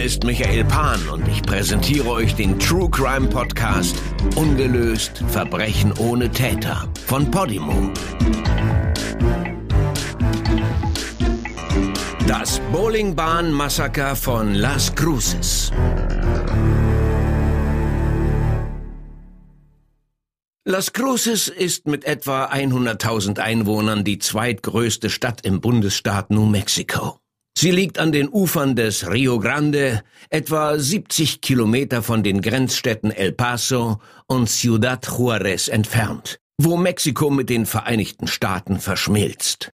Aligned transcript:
Hier 0.00 0.06
ist 0.06 0.24
Michael 0.24 0.64
Pan 0.64 0.98
und 1.10 1.28
ich 1.28 1.42
präsentiere 1.42 2.08
euch 2.08 2.34
den 2.34 2.58
True 2.58 2.88
Crime 2.88 3.28
Podcast 3.28 3.94
Ungelöst 4.34 5.22
Verbrechen 5.28 5.92
ohne 5.98 6.30
Täter 6.30 6.88
von 7.04 7.30
Podimo. 7.30 7.92
Das 12.26 12.62
Bowlingbahn-Massaker 12.72 14.16
von 14.16 14.54
Las 14.54 14.94
Cruces. 14.94 15.70
Las 20.64 20.94
Cruces 20.94 21.48
ist 21.48 21.86
mit 21.86 22.06
etwa 22.06 22.46
100.000 22.46 23.38
Einwohnern 23.38 24.02
die 24.04 24.18
zweitgrößte 24.18 25.10
Stadt 25.10 25.44
im 25.44 25.60
Bundesstaat 25.60 26.30
New 26.30 26.46
Mexico. 26.46 27.19
Sie 27.60 27.72
liegt 27.72 27.98
an 27.98 28.10
den 28.10 28.30
Ufern 28.30 28.74
des 28.74 29.10
Rio 29.10 29.38
Grande, 29.38 30.02
etwa 30.30 30.78
70 30.78 31.42
Kilometer 31.42 32.02
von 32.02 32.22
den 32.22 32.40
Grenzstädten 32.40 33.10
El 33.10 33.32
Paso 33.32 34.00
und 34.26 34.48
Ciudad 34.48 35.06
Juarez 35.06 35.68
entfernt, 35.68 36.38
wo 36.56 36.78
Mexiko 36.78 37.28
mit 37.28 37.50
den 37.50 37.66
Vereinigten 37.66 38.28
Staaten 38.28 38.80
verschmilzt. 38.80 39.72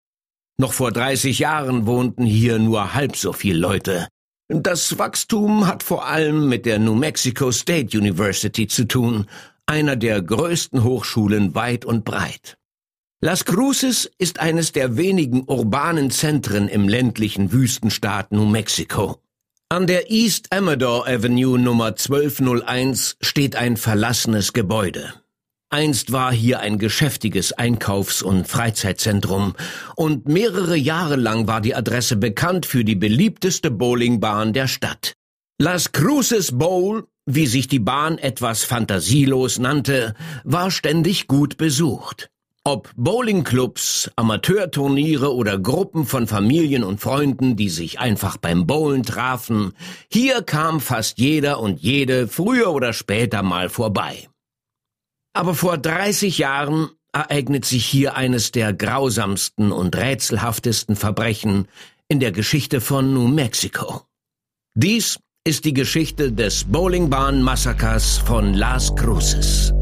Noch 0.59 0.75
vor 0.75 0.93
30 0.93 1.39
Jahren 1.39 1.87
wohnten 1.87 2.27
hier 2.27 2.59
nur 2.59 2.93
halb 2.93 3.17
so 3.17 3.33
viele 3.33 3.61
Leute. 3.61 4.09
Das 4.49 4.99
Wachstum 4.99 5.67
hat 5.67 5.83
vor 5.83 6.07
allem 6.07 6.51
mit 6.51 6.67
der 6.67 6.79
New 6.79 6.95
Mexico 6.95 7.51
State 7.51 7.97
University 7.97 8.67
zu 8.67 8.87
tun, 8.87 9.25
einer 9.65 9.97
der 9.97 10.21
größten 10.21 10.85
Hochschulen 10.85 11.55
weit 11.55 11.87
und 11.87 12.05
breit. 12.05 12.59
Las 13.23 13.45
Cruces 13.45 14.11
ist 14.17 14.41
eines 14.41 14.73
der 14.73 14.97
wenigen 14.97 15.45
urbanen 15.47 16.11
Zentren 16.11 16.69
im 16.69 16.89
ländlichen 16.89 17.53
Wüstenstaat 17.53 18.33
New 18.33 18.47
Mexico. 18.47 19.19
An 19.69 19.87
der 19.87 20.11
East 20.11 20.51
Amador 20.53 21.07
Avenue 21.07 21.59
Nummer 21.59 21.89
1201 21.89 23.19
steht 23.21 23.57
ein 23.57 23.77
verlassenes 23.77 24.55
Gebäude. 24.55 25.13
Einst 25.69 26.13
war 26.13 26.33
hier 26.33 26.61
ein 26.61 26.79
geschäftiges 26.79 27.53
Einkaufs- 27.53 28.23
und 28.23 28.49
Freizeitzentrum 28.49 29.55
und 29.97 30.27
mehrere 30.27 30.77
Jahre 30.77 31.17
lang 31.17 31.47
war 31.47 31.61
die 31.61 31.75
Adresse 31.75 32.17
bekannt 32.17 32.65
für 32.65 32.85
die 32.85 32.97
beliebteste 32.97 33.71
Bowlingbahn 33.71 34.55
der 34.55 34.67
Stadt. 34.67 35.13
Las 35.59 35.93
Cruces 35.93 36.57
Bowl 36.59 37.07
wie 37.27 37.47
sich 37.47 37.69
die 37.69 37.79
Bahn 37.79 38.19
etwas 38.19 38.65
fantasielos 38.65 39.59
nannte, 39.59 40.15
war 40.43 40.71
ständig 40.71 41.29
gut 41.29 41.59
besucht. 41.59 42.31
Ob 42.65 42.91
Bowlingclubs, 42.95 44.11
Amateurturniere 44.17 45.35
oder 45.35 45.59
Gruppen 45.59 46.05
von 46.05 46.27
Familien 46.27 46.85
und 46.85 47.01
Freunden, 47.01 47.57
die 47.57 47.71
sich 47.71 48.01
einfach 48.01 48.37
beim 48.37 48.67
Bowlen 48.67 49.03
trafen, 49.03 49.73
hier 50.13 50.43
kam 50.43 50.81
fast 50.81 51.19
jeder 51.19 51.61
und 51.61 51.81
jede 51.81 52.29
früher 52.29 52.71
oder 52.73 52.93
später 52.93 53.43
mal 53.43 53.71
vorbei. 53.71 54.29
Aber 55.33 55.55
vor 55.55 55.79
30 55.79 56.37
Jahren 56.37 56.91
ereignet 57.15 57.65
sich 57.65 57.87
hier 57.87 58.15
eines 58.15 58.53
der 58.53 58.75
grausamsten 58.75 59.73
und 59.73 59.97
rätselhaftesten 59.97 60.97
Verbrechen 60.97 61.67
in 62.09 62.21
der 62.21 62.33
Geschichte 62.33 62.83
von 62.83 63.15
New 63.15 63.29
Mexico. 63.29 64.03
Dies 64.75 65.19
ist 65.45 65.65
die 65.65 65.75
Geschichte 65.75 66.31
des 66.31 66.65
Bowlingbahn-Massakers 66.65 68.19
von 68.19 68.53
Las 68.53 68.95
Cruces. 68.95 69.73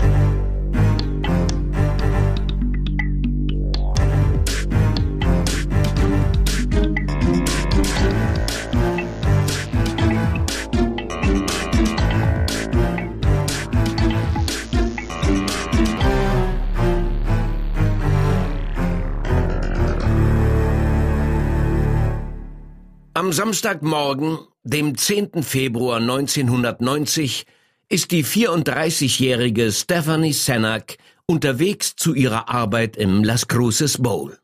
Am 23.18 23.33
Samstagmorgen, 23.33 24.39
dem 24.62 24.96
10. 24.96 25.42
Februar 25.42 25.96
1990, 25.96 27.46
ist 27.89 28.12
die 28.12 28.24
34-jährige 28.24 29.73
Stephanie 29.73 30.33
Senak 30.33 30.98
unterwegs 31.27 31.96
zu 31.96 32.14
ihrer 32.14 32.48
Arbeit 32.48 32.96
im 32.96 33.24
Las 33.24 33.48
Cruces 33.48 33.98
Bowl. 33.98 34.39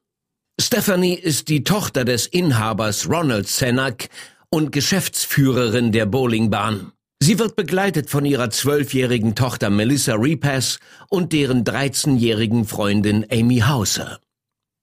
Stephanie 0.60 1.14
ist 1.14 1.50
die 1.50 1.62
Tochter 1.62 2.04
des 2.04 2.26
Inhabers 2.26 3.08
Ronald 3.08 3.46
Senak 3.46 4.08
und 4.50 4.72
Geschäftsführerin 4.72 5.92
der 5.92 6.06
Bowlingbahn. 6.06 6.90
Sie 7.22 7.38
wird 7.38 7.54
begleitet 7.54 8.10
von 8.10 8.24
ihrer 8.24 8.50
zwölfjährigen 8.50 9.36
Tochter 9.36 9.70
Melissa 9.70 10.16
Repass 10.16 10.80
und 11.08 11.32
deren 11.32 11.62
13-jährigen 11.62 12.64
Freundin 12.64 13.24
Amy 13.30 13.60
Hauser. 13.60 14.18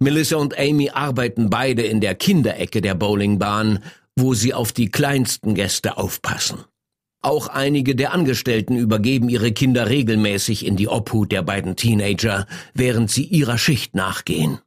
Melissa 0.02 0.38
und 0.38 0.58
Amy 0.58 0.90
arbeiten 0.90 1.52
beide 1.52 1.84
in 1.84 2.02
der 2.02 2.16
Kinderecke 2.16 2.82
der 2.82 2.96
Bowlingbahn, 2.96 3.84
wo 4.16 4.34
sie 4.34 4.52
auf 4.52 4.72
die 4.72 4.90
kleinsten 4.90 5.54
Gäste 5.54 5.98
aufpassen. 5.98 6.66
Auch 7.22 7.50
einige 7.50 7.96
der 7.96 8.12
Angestellten 8.12 8.78
übergeben 8.78 9.30
ihre 9.30 9.52
Kinder 9.52 9.90
regelmäßig 9.90 10.66
in 10.66 10.76
die 10.76 10.88
Obhut 10.88 11.32
der 11.32 11.44
beiden 11.44 11.76
Teenager, 11.76 12.48
während 12.74 13.12
sie 13.12 13.26
ihrer 13.26 13.60
Schicht 13.60 13.94
nachgehen. 13.94 14.58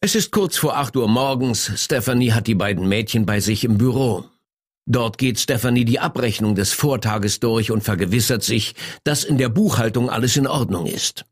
Es 0.00 0.14
ist 0.14 0.30
kurz 0.30 0.56
vor 0.56 0.76
acht 0.76 0.96
Uhr 0.96 1.08
morgens, 1.08 1.72
Stephanie 1.74 2.30
hat 2.30 2.46
die 2.46 2.54
beiden 2.54 2.88
Mädchen 2.88 3.26
bei 3.26 3.40
sich 3.40 3.64
im 3.64 3.78
Büro. 3.78 4.26
Dort 4.88 5.18
geht 5.18 5.40
Stephanie 5.40 5.84
die 5.84 5.98
Abrechnung 5.98 6.54
des 6.54 6.72
Vortages 6.72 7.40
durch 7.40 7.72
und 7.72 7.82
vergewissert 7.82 8.44
sich, 8.44 8.76
dass 9.02 9.24
in 9.24 9.38
der 9.38 9.48
Buchhaltung 9.48 10.08
alles 10.08 10.36
in 10.36 10.46
Ordnung 10.46 10.86
ist. 10.86 11.24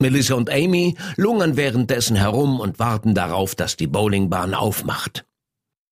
Melissa 0.00 0.34
und 0.34 0.50
Amy 0.50 0.96
lungern 1.16 1.56
währenddessen 1.56 2.14
herum 2.14 2.60
und 2.60 2.78
warten 2.78 3.14
darauf, 3.14 3.54
dass 3.54 3.76
die 3.76 3.88
Bowlingbahn 3.88 4.54
aufmacht. 4.54 5.24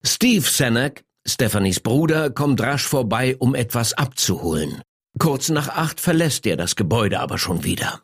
Steve 0.04 0.48
Senek, 0.48 1.04
Stephanies 1.26 1.80
Bruder, 1.80 2.30
kommt 2.30 2.60
rasch 2.60 2.86
vorbei, 2.86 3.36
um 3.38 3.54
etwas 3.56 3.94
abzuholen. 3.94 4.80
Kurz 5.18 5.48
nach 5.48 5.68
acht 5.68 6.00
verlässt 6.00 6.46
er 6.46 6.56
das 6.56 6.76
Gebäude 6.76 7.18
aber 7.20 7.38
schon 7.38 7.64
wieder. 7.64 8.02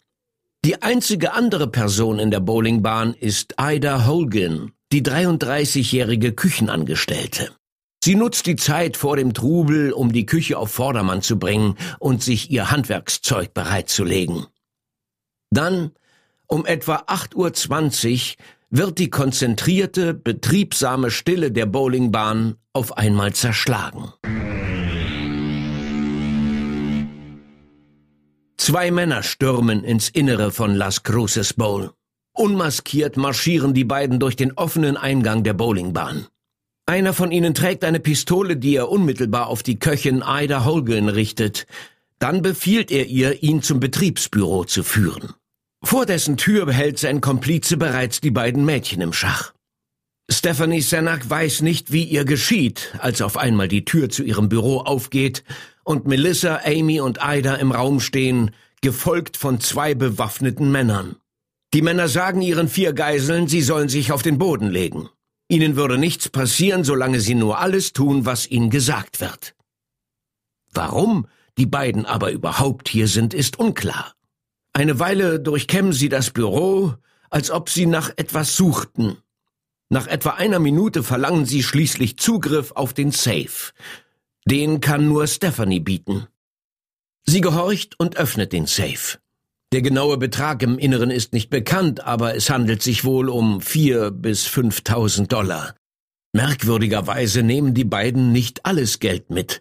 Die 0.65 0.83
einzige 0.83 1.33
andere 1.35 1.69
Person 1.69 2.19
in 2.19 2.31
der 2.31 2.41
Bowlingbahn 2.41 3.15
ist 3.15 3.55
Ida 3.61 4.07
Holgan, 4.07 4.73
die 4.93 5.03
33-jährige 5.03 6.33
Küchenangestellte. 6.33 7.51
Sie 8.03 8.17
nutzt 8.17 8.47
die 8.47 8.57
Zeit 8.57 8.97
vor 8.97 9.17
dem 9.17 9.35
Trubel, 9.35 9.93
um 9.93 10.13
die 10.13 10.27
Küche 10.27 10.59
auf 10.59 10.73
Vordermann 10.73 11.23
zu 11.23 11.39
bringen 11.39 11.77
und 12.01 12.23
sich 12.23 12.51
ihr 12.51 12.73
Handwerkszeug 12.73 13.55
bereitzulegen. 13.55 14.47
Dann, 15.53 15.91
um 16.47 16.65
etwa 16.65 16.97
8.20 17.07 17.37
Uhr, 17.37 18.45
wird 18.71 18.99
die 18.99 19.11
konzentrierte, 19.11 20.15
betriebsame 20.15 21.11
Stille 21.11 21.53
der 21.53 21.67
Bowlingbahn 21.67 22.57
auf 22.73 22.97
einmal 22.97 23.35
zerschlagen. 23.35 24.13
Zwei 28.57 28.91
Männer 28.91 29.23
stürmen 29.23 29.85
ins 29.85 30.09
Innere 30.09 30.53
von 30.53 30.75
Las 30.75 31.03
Cruces 31.03 31.53
Bowl. 31.53 31.91
Unmaskiert 32.33 33.19
marschieren 33.19 33.75
die 33.75 33.85
beiden 33.85 34.19
durch 34.19 34.37
den 34.37 34.53
offenen 34.53 34.97
Eingang 34.97 35.43
der 35.43 35.53
Bowlingbahn. 35.53 36.29
Einer 36.87 37.13
von 37.13 37.31
ihnen 37.31 37.53
trägt 37.53 37.85
eine 37.85 38.01
Pistole, 38.01 38.57
die 38.57 38.77
er 38.77 38.89
unmittelbar 38.89 39.49
auf 39.49 39.63
die 39.63 39.79
Köchin 39.79 40.25
Ida 40.27 40.65
Holgen 40.65 41.11
richtet. 41.11 41.67
Dann 42.19 42.41
befiehlt 42.41 42.91
er 42.91 43.07
ihr, 43.07 43.43
ihn 43.43 43.63
zum 43.63 43.81
Betriebsbüro 43.81 44.65
zu 44.65 44.83
führen. 44.83 45.35
Vor 45.83 46.07
dessen 46.07 46.37
Tür 46.37 46.67
behält 46.67 46.99
sein 46.99 47.21
Komplize 47.21 47.77
bereits 47.77 48.21
die 48.21 48.31
beiden 48.31 48.65
Mädchen 48.65 49.01
im 49.01 49.13
Schach. 49.13 49.53
Stephanie 50.31 50.81
Senak 50.81 51.29
weiß 51.29 51.63
nicht, 51.63 51.93
wie 51.93 52.05
ihr 52.05 52.25
geschieht, 52.25 52.95
als 52.99 53.21
auf 53.21 53.37
einmal 53.37 53.69
die 53.69 53.85
Tür 53.85 54.09
zu 54.09 54.23
ihrem 54.23 54.49
Büro 54.49 54.79
aufgeht 54.79 55.45
und 55.85 56.07
Melissa, 56.07 56.61
Amy 56.65 57.01
und 57.01 57.19
Ida 57.23 57.57
im 57.57 57.73
Raum 57.73 58.01
stehen, 58.01 58.53
gefolgt 58.81 59.37
von 59.37 59.61
zwei 59.61 59.95
bewaffneten 59.95 60.71
Männern. 60.71 61.17
Die 61.75 61.83
Männer 61.83 62.09
sagen 62.09 62.41
ihren 62.41 62.69
vier 62.69 62.93
Geiseln, 62.93 63.49
sie 63.49 63.63
sollen 63.63 63.89
sich 63.89 64.13
auf 64.13 64.23
den 64.23 64.39
Boden 64.39 64.71
legen. 64.71 65.09
Ihnen 65.49 65.77
würde 65.77 65.99
nichts 65.99 66.29
passieren, 66.29 66.85
solange 66.85 67.21
sie 67.21 67.35
nur 67.35 67.59
alles 67.59 67.93
tun, 67.93 68.25
was 68.25 68.51
ihnen 68.51 68.71
gesagt 68.71 69.21
wird. 69.21 69.55
Warum 70.73 71.27
die 71.59 71.67
beiden 71.67 72.07
aber 72.07 72.31
überhaupt 72.31 72.89
hier 72.89 73.09
sind, 73.09 73.35
ist 73.35 73.59
unklar. 73.59 74.15
Eine 74.73 74.99
Weile 74.99 75.39
durchkämmen 75.39 75.93
sie 75.93 76.09
das 76.09 76.31
Büro, 76.31 76.95
als 77.31 77.51
ob 77.51 77.69
sie 77.69 77.87
nach 77.87 78.11
etwas 78.17 78.57
suchten. 78.57 79.19
Nach 79.91 80.07
etwa 80.07 80.31
einer 80.31 80.59
Minute 80.59 81.03
verlangen 81.03 81.45
sie 81.45 81.63
schließlich 81.63 82.17
Zugriff 82.17 82.73
auf 82.73 82.95
den 82.95 83.11
Safe. 83.11 83.73
Den 84.47 84.81
kann 84.81 85.07
nur 85.07 85.27
Stephanie 85.27 85.81
bieten. 85.81 86.27
Sie 87.25 87.43
gehorcht 87.43 88.01
und 88.01 88.17
öffnet 88.17 88.53
den 88.53 88.67
Safe. 88.67 89.19
Der 89.73 89.83
genaue 89.83 90.19
Betrag 90.19 90.63
im 90.63 90.79
Inneren 90.79 91.11
ist 91.11 91.33
nicht 91.33 91.51
bekannt, 91.51 92.05
aber 92.05 92.35
es 92.35 92.51
handelt 92.51 92.83
sich 92.83 93.05
wohl 93.05 93.29
um 93.29 93.61
vier 93.61 94.11
bis 94.11 94.47
fünftausend 94.47 95.33
Dollar. 95.33 95.75
Merkwürdigerweise 96.33 97.43
nehmen 97.43 97.75
die 97.75 97.85
beiden 97.85 98.33
nicht 98.33 98.65
alles 98.65 98.99
Geld 98.99 99.31
mit, 99.31 99.61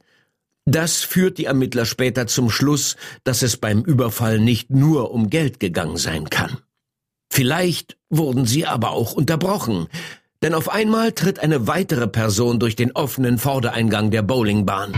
Das 0.65 0.97
führt 0.97 1.37
die 1.37 1.45
Ermittler 1.45 1.85
später 1.85 2.27
zum 2.27 2.49
Schluss, 2.49 2.95
dass 3.23 3.41
es 3.41 3.57
beim 3.57 3.81
Überfall 3.81 4.39
nicht 4.39 4.69
nur 4.69 5.11
um 5.11 5.29
Geld 5.29 5.59
gegangen 5.59 5.97
sein 5.97 6.29
kann. 6.29 6.57
Vielleicht 7.31 7.97
wurden 8.09 8.45
sie 8.45 8.65
aber 8.67 8.91
auch 8.91 9.13
unterbrochen, 9.13 9.87
denn 10.43 10.53
auf 10.53 10.69
einmal 10.69 11.13
tritt 11.13 11.39
eine 11.39 11.67
weitere 11.67 12.07
Person 12.07 12.59
durch 12.59 12.75
den 12.75 12.91
offenen 12.91 13.37
Vordereingang 13.37 14.11
der 14.11 14.21
Bowlingbahn. 14.21 14.93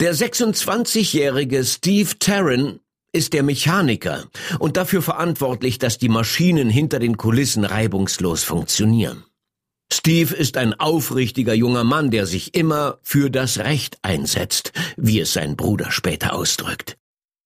Der 0.00 0.14
26-jährige 0.14 1.64
Steve 1.64 2.18
Tarrant 2.18 2.80
ist 3.12 3.32
der 3.32 3.42
Mechaniker 3.42 4.24
und 4.58 4.76
dafür 4.76 5.02
verantwortlich, 5.02 5.78
dass 5.78 5.98
die 5.98 6.08
Maschinen 6.08 6.70
hinter 6.70 6.98
den 6.98 7.16
Kulissen 7.16 7.64
reibungslos 7.64 8.44
funktionieren. 8.44 9.24
Steve 9.98 10.32
ist 10.32 10.56
ein 10.56 10.74
aufrichtiger 10.74 11.54
junger 11.54 11.82
Mann, 11.82 12.12
der 12.12 12.24
sich 12.24 12.54
immer 12.54 13.00
für 13.02 13.30
das 13.30 13.58
Recht 13.58 13.98
einsetzt, 14.02 14.72
wie 14.96 15.18
es 15.18 15.32
sein 15.32 15.56
Bruder 15.56 15.90
später 15.90 16.34
ausdrückt. 16.34 16.96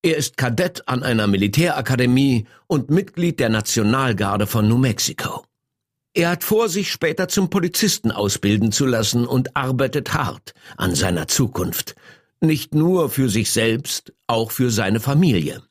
Er 0.03 0.17
ist 0.17 0.37
Kadett 0.37 0.87
an 0.87 1.01
einer 1.01 1.25
Militärakademie 1.25 2.45
und 2.67 2.91
Mitglied 2.91 3.39
der 3.39 3.49
Nationalgarde 3.49 4.45
von 4.45 4.67
New 4.67 4.77
Mexico. 4.77 5.43
Er 6.13 6.29
hat 6.29 6.43
vor, 6.43 6.69
sich 6.69 6.91
später 6.91 7.27
zum 7.27 7.49
Polizisten 7.49 8.11
ausbilden 8.11 8.71
zu 8.71 8.85
lassen 8.85 9.25
und 9.25 9.57
arbeitet 9.57 10.13
hart 10.13 10.53
an 10.77 10.93
seiner 10.93 11.27
Zukunft, 11.27 11.95
nicht 12.39 12.75
nur 12.75 13.09
für 13.09 13.29
sich 13.29 13.49
selbst, 13.49 14.13
auch 14.27 14.51
für 14.51 14.69
seine 14.69 14.99
Familie. 14.99 15.63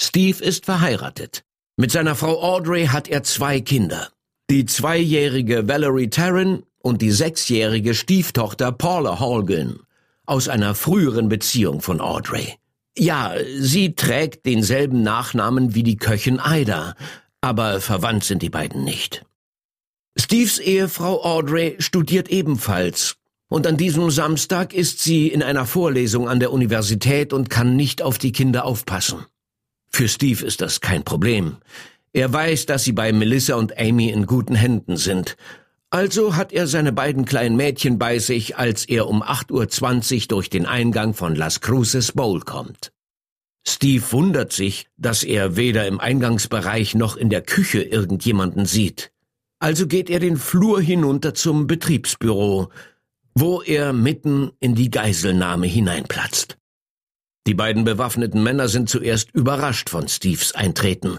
Steve 0.00 0.44
ist 0.44 0.64
verheiratet. 0.64 1.42
Mit 1.76 1.90
seiner 1.90 2.14
Frau 2.14 2.40
Audrey 2.40 2.86
hat 2.86 3.08
er 3.08 3.24
zwei 3.24 3.60
Kinder. 3.60 4.12
Die 4.50 4.64
zweijährige 4.64 5.68
Valerie 5.68 6.08
Tarrant 6.08 6.64
und 6.78 7.02
die 7.02 7.10
sechsjährige 7.10 7.94
Stieftochter 7.94 8.72
Paula 8.72 9.20
Holgen 9.20 9.80
aus 10.24 10.48
einer 10.48 10.74
früheren 10.74 11.28
Beziehung 11.28 11.82
von 11.82 12.00
Audrey. 12.00 12.54
Ja, 12.96 13.34
sie 13.58 13.94
trägt 13.94 14.46
denselben 14.46 15.02
Nachnamen 15.02 15.74
wie 15.74 15.82
die 15.82 15.96
Köchin 15.96 16.40
Ida, 16.42 16.94
aber 17.42 17.82
verwandt 17.82 18.24
sind 18.24 18.40
die 18.40 18.48
beiden 18.48 18.84
nicht. 18.84 19.26
Steves 20.18 20.58
Ehefrau 20.58 21.22
Audrey 21.22 21.76
studiert 21.78 22.30
ebenfalls 22.30 23.16
und 23.50 23.66
an 23.66 23.76
diesem 23.76 24.10
Samstag 24.10 24.72
ist 24.72 25.00
sie 25.00 25.28
in 25.28 25.42
einer 25.42 25.66
Vorlesung 25.66 26.26
an 26.26 26.40
der 26.40 26.54
Universität 26.54 27.34
und 27.34 27.50
kann 27.50 27.76
nicht 27.76 28.00
auf 28.00 28.16
die 28.16 28.32
Kinder 28.32 28.64
aufpassen. 28.64 29.26
Für 29.90 30.08
Steve 30.08 30.42
ist 30.46 30.62
das 30.62 30.80
kein 30.80 31.04
Problem. 31.04 31.58
Er 32.12 32.32
weiß, 32.32 32.66
dass 32.66 32.84
sie 32.84 32.92
bei 32.92 33.12
Melissa 33.12 33.54
und 33.54 33.78
Amy 33.78 34.08
in 34.08 34.26
guten 34.26 34.54
Händen 34.54 34.96
sind. 34.96 35.36
Also 35.90 36.36
hat 36.36 36.52
er 36.52 36.66
seine 36.66 36.92
beiden 36.92 37.24
kleinen 37.24 37.56
Mädchen 37.56 37.98
bei 37.98 38.18
sich, 38.18 38.56
als 38.56 38.84
er 38.84 39.08
um 39.08 39.22
8.20 39.22 40.22
Uhr 40.22 40.28
durch 40.28 40.50
den 40.50 40.66
Eingang 40.66 41.14
von 41.14 41.34
Las 41.34 41.60
Cruces 41.60 42.12
Bowl 42.12 42.40
kommt. 42.40 42.92
Steve 43.66 44.04
wundert 44.12 44.52
sich, 44.52 44.88
dass 44.96 45.22
er 45.22 45.56
weder 45.56 45.86
im 45.86 46.00
Eingangsbereich 46.00 46.94
noch 46.94 47.16
in 47.16 47.30
der 47.30 47.42
Küche 47.42 47.82
irgendjemanden 47.82 48.66
sieht. 48.66 49.12
Also 49.60 49.86
geht 49.86 50.08
er 50.08 50.20
den 50.20 50.36
Flur 50.36 50.80
hinunter 50.80 51.34
zum 51.34 51.66
Betriebsbüro, 51.66 52.70
wo 53.34 53.62
er 53.62 53.92
mitten 53.92 54.52
in 54.60 54.74
die 54.74 54.90
Geiselnahme 54.90 55.66
hineinplatzt. 55.66 56.58
Die 57.46 57.54
beiden 57.54 57.84
bewaffneten 57.84 58.42
Männer 58.42 58.68
sind 58.68 58.88
zuerst 58.90 59.30
überrascht 59.32 59.88
von 59.88 60.06
Steves 60.06 60.54
Eintreten, 60.54 61.18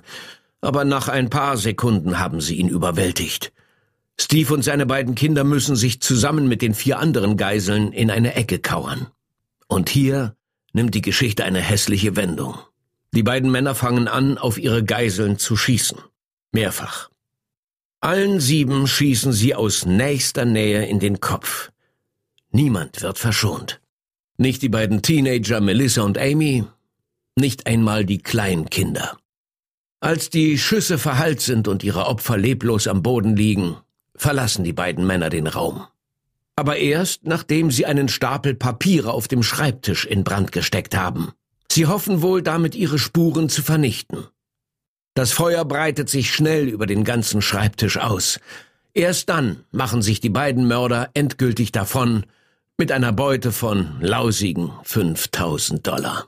aber 0.61 0.85
nach 0.85 1.07
ein 1.07 1.29
paar 1.29 1.57
Sekunden 1.57 2.19
haben 2.19 2.41
sie 2.41 2.55
ihn 2.55 2.69
überwältigt. 2.69 3.51
Steve 4.19 4.53
und 4.53 4.63
seine 4.63 4.85
beiden 4.85 5.15
Kinder 5.15 5.43
müssen 5.43 5.75
sich 5.75 6.01
zusammen 6.01 6.47
mit 6.47 6.61
den 6.61 6.73
vier 6.73 6.99
anderen 6.99 7.37
Geiseln 7.37 7.93
in 7.93 8.11
eine 8.11 8.35
Ecke 8.35 8.59
kauern. 8.59 9.07
Und 9.67 9.89
hier 9.89 10.35
nimmt 10.73 10.93
die 10.93 11.01
Geschichte 11.01 11.45
eine 11.45 11.61
hässliche 11.61 12.15
Wendung. 12.15 12.57
Die 13.13 13.23
beiden 13.23 13.49
Männer 13.49 13.75
fangen 13.75 14.07
an, 14.07 14.37
auf 14.37 14.57
ihre 14.57 14.83
Geiseln 14.83 15.39
zu 15.39 15.55
schießen. 15.55 15.99
Mehrfach. 16.51 17.09
Allen 18.01 18.39
sieben 18.39 18.87
schießen 18.87 19.33
sie 19.33 19.55
aus 19.55 19.85
nächster 19.85 20.45
Nähe 20.45 20.85
in 20.85 20.99
den 20.99 21.19
Kopf. 21.19 21.71
Niemand 22.51 23.01
wird 23.01 23.17
verschont. 23.17 23.81
Nicht 24.37 24.61
die 24.61 24.69
beiden 24.69 25.01
Teenager 25.01 25.59
Melissa 25.59 26.01
und 26.01 26.17
Amy, 26.17 26.63
nicht 27.35 27.67
einmal 27.67 28.05
die 28.05 28.19
Kleinkinder. 28.19 29.17
Als 30.01 30.29
die 30.29 30.57
Schüsse 30.57 30.97
verhallt 30.97 31.41
sind 31.41 31.67
und 31.67 31.83
ihre 31.83 32.05
Opfer 32.05 32.37
leblos 32.37 32.87
am 32.87 33.03
Boden 33.03 33.35
liegen, 33.35 33.75
verlassen 34.15 34.63
die 34.63 34.73
beiden 34.73 35.05
Männer 35.05 35.29
den 35.29 35.47
Raum. 35.47 35.85
Aber 36.55 36.77
erst, 36.77 37.25
nachdem 37.25 37.69
sie 37.69 37.85
einen 37.85 38.07
Stapel 38.07 38.55
Papiere 38.55 39.11
auf 39.11 39.27
dem 39.27 39.43
Schreibtisch 39.43 40.05
in 40.05 40.23
Brand 40.23 40.51
gesteckt 40.51 40.95
haben. 40.95 41.33
Sie 41.71 41.85
hoffen 41.85 42.21
wohl, 42.21 42.41
damit 42.41 42.75
ihre 42.75 42.97
Spuren 42.97 43.49
zu 43.49 43.61
vernichten. 43.61 44.25
Das 45.15 45.33
Feuer 45.33 45.65
breitet 45.65 46.09
sich 46.09 46.33
schnell 46.33 46.69
über 46.69 46.85
den 46.85 47.03
ganzen 47.03 47.41
Schreibtisch 47.41 47.97
aus. 47.97 48.39
Erst 48.93 49.29
dann 49.29 49.63
machen 49.71 50.01
sich 50.01 50.21
die 50.21 50.29
beiden 50.29 50.67
Mörder 50.67 51.09
endgültig 51.13 51.71
davon 51.71 52.25
mit 52.77 52.91
einer 52.93 53.11
Beute 53.11 53.51
von 53.51 53.97
lausigen 53.99 54.71
5000 54.83 55.85
Dollar. 55.85 56.27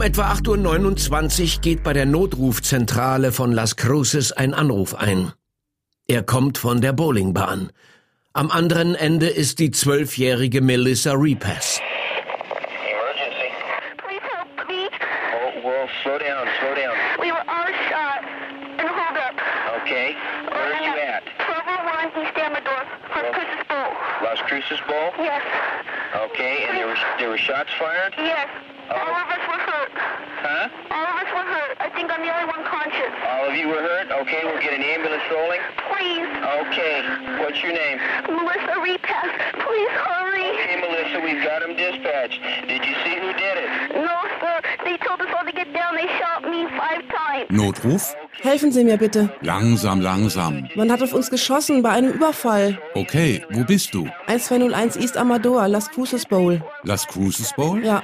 Um 0.00 0.06
etwa 0.06 0.32
8.29 0.32 1.56
Uhr 1.56 1.60
geht 1.60 1.82
bei 1.82 1.92
der 1.92 2.06
Notrufzentrale 2.06 3.32
von 3.32 3.52
Las 3.52 3.76
Cruces 3.76 4.32
ein 4.32 4.54
Anruf 4.54 4.94
ein. 4.94 5.30
Er 6.08 6.22
kommt 6.22 6.56
von 6.56 6.80
der 6.80 6.94
Bowlingbahn. 6.94 7.70
Am 8.32 8.50
anderen 8.50 8.94
Ende 8.94 9.26
ist 9.26 9.58
die 9.58 9.70
zwölfjährige 9.72 10.62
Melissa 10.62 11.12
Repass. 11.12 11.82
Las 24.22 24.38
Cruces 24.48 24.80
Bowl? 24.86 25.12
Yes. 25.18 25.42
Okay, 26.24 26.64
and 26.68 26.78
there 26.78 26.86
were, 26.86 26.96
there 27.18 27.28
were 27.28 27.38
shots 27.38 27.68
fired? 27.78 28.14
Yes. 28.16 28.48
Oh. 28.90 28.98
All 28.98 29.14
of 29.14 29.28
us 29.30 29.44
were 29.46 29.62
hurt. 29.70 29.92
Huh? 30.42 30.68
All 30.90 31.06
of 31.06 31.16
us 31.22 31.30
were 31.30 31.46
hurt. 31.46 31.76
I 31.78 31.88
think 31.94 32.08
I'm 32.20 32.26
the 32.26 32.34
only 32.36 32.52
one 32.52 32.64
conscious. 32.68 33.12
All 33.32 33.48
of 33.48 33.56
you 33.56 33.66
were 33.68 33.80
hurt? 33.80 34.12
Okay, 34.12 34.40
we'll 34.44 34.60
get 34.60 34.74
an 34.74 34.82
ambulance 34.82 35.22
rolling. 35.32 35.60
Please. 35.88 36.28
Okay. 36.68 37.00
What's 37.40 37.62
your 37.62 37.72
name? 37.72 37.96
Melissa 38.28 38.76
Repass. 38.76 39.30
Please 39.64 39.92
hurry. 40.04 40.50
Okay, 40.52 40.76
Melissa, 40.84 41.18
we've 41.24 41.42
got 41.42 41.62
him 41.62 41.76
dispatched. 41.80 42.38
Did 42.68 42.84
you 42.84 42.94
see 43.04 43.14
who 43.16 43.32
did 43.32 43.56
it? 43.64 43.68
No, 44.04 44.16
sir. 44.38 44.60
They 44.84 44.98
told 44.98 45.22
us 45.22 45.28
all 45.34 45.46
to 45.46 45.52
get 45.52 45.72
down. 45.72 45.96
They 45.96 46.08
shot 46.20 46.44
me 46.44 46.66
five 46.76 47.00
times. 47.08 47.48
Notruf? 47.48 48.14
Helfen 48.42 48.70
Sie 48.70 48.84
mir 48.84 48.98
bitte. 48.98 49.30
Langsam, 49.40 50.02
langsam. 50.02 50.68
Man 50.74 50.92
hat 50.92 51.02
auf 51.02 51.14
uns 51.14 51.30
geschossen 51.30 51.82
bei 51.82 51.88
einem 51.90 52.12
Überfall. 52.12 52.76
Okay, 52.94 53.42
wo 53.50 53.64
bist 53.64 53.94
du? 53.94 54.08
1201 54.26 54.96
East 54.96 55.16
Amador, 55.16 55.68
Las 55.68 55.90
Cruces 55.90 56.26
Bowl. 56.26 56.60
Las 56.82 57.06
Cruces 57.06 57.54
Bowl? 57.56 57.82
Ja. 57.82 58.02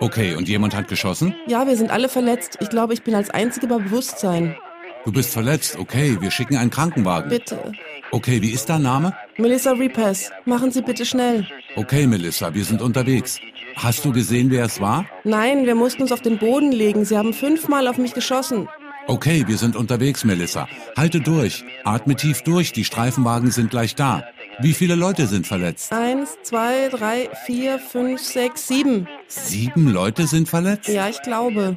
Okay, 0.00 0.34
und 0.34 0.48
jemand 0.48 0.76
hat 0.76 0.88
geschossen? 0.88 1.34
Ja, 1.46 1.66
wir 1.66 1.76
sind 1.76 1.90
alle 1.90 2.08
verletzt. 2.08 2.58
Ich 2.60 2.68
glaube, 2.68 2.94
ich 2.94 3.02
bin 3.02 3.14
als 3.14 3.30
Einzige 3.30 3.66
bei 3.66 3.78
Bewusstsein. 3.78 4.56
Du 5.04 5.12
bist 5.12 5.32
verletzt, 5.32 5.76
okay, 5.78 6.16
wir 6.20 6.30
schicken 6.30 6.56
einen 6.56 6.70
Krankenwagen. 6.70 7.30
Bitte. 7.30 7.72
Okay, 8.10 8.40
wie 8.42 8.50
ist 8.50 8.68
dein 8.68 8.82
Name? 8.82 9.14
Melissa 9.36 9.72
Repass. 9.72 10.30
Machen 10.44 10.70
Sie 10.70 10.82
bitte 10.82 11.04
schnell. 11.04 11.46
Okay, 11.76 12.06
Melissa, 12.06 12.54
wir 12.54 12.64
sind 12.64 12.80
unterwegs. 12.80 13.40
Hast 13.76 14.04
du 14.04 14.12
gesehen, 14.12 14.50
wer 14.50 14.64
es 14.64 14.80
war? 14.80 15.06
Nein, 15.24 15.66
wir 15.66 15.74
mussten 15.74 16.02
uns 16.02 16.12
auf 16.12 16.20
den 16.22 16.38
Boden 16.38 16.72
legen. 16.72 17.04
Sie 17.04 17.16
haben 17.16 17.32
fünfmal 17.32 17.86
auf 17.86 17.98
mich 17.98 18.14
geschossen. 18.14 18.68
Okay, 19.06 19.44
wir 19.46 19.56
sind 19.56 19.76
unterwegs, 19.76 20.24
Melissa. 20.24 20.68
Halte 20.96 21.20
durch. 21.20 21.64
Atme 21.84 22.14
tief 22.14 22.42
durch. 22.42 22.72
Die 22.72 22.84
Streifenwagen 22.84 23.50
sind 23.50 23.70
gleich 23.70 23.94
da. 23.94 24.24
Wie 24.60 24.72
viele 24.74 24.96
Leute 24.96 25.28
sind 25.28 25.46
verletzt? 25.46 25.92
Eins, 25.92 26.36
zwei, 26.42 26.88
drei, 26.88 27.30
vier, 27.46 27.78
fünf, 27.78 28.20
sechs, 28.20 28.66
sieben. 28.66 29.06
Sieben 29.28 29.88
Leute 29.88 30.26
sind 30.26 30.48
verletzt? 30.48 30.88
Ja, 30.88 31.08
ich 31.08 31.22
glaube. 31.22 31.76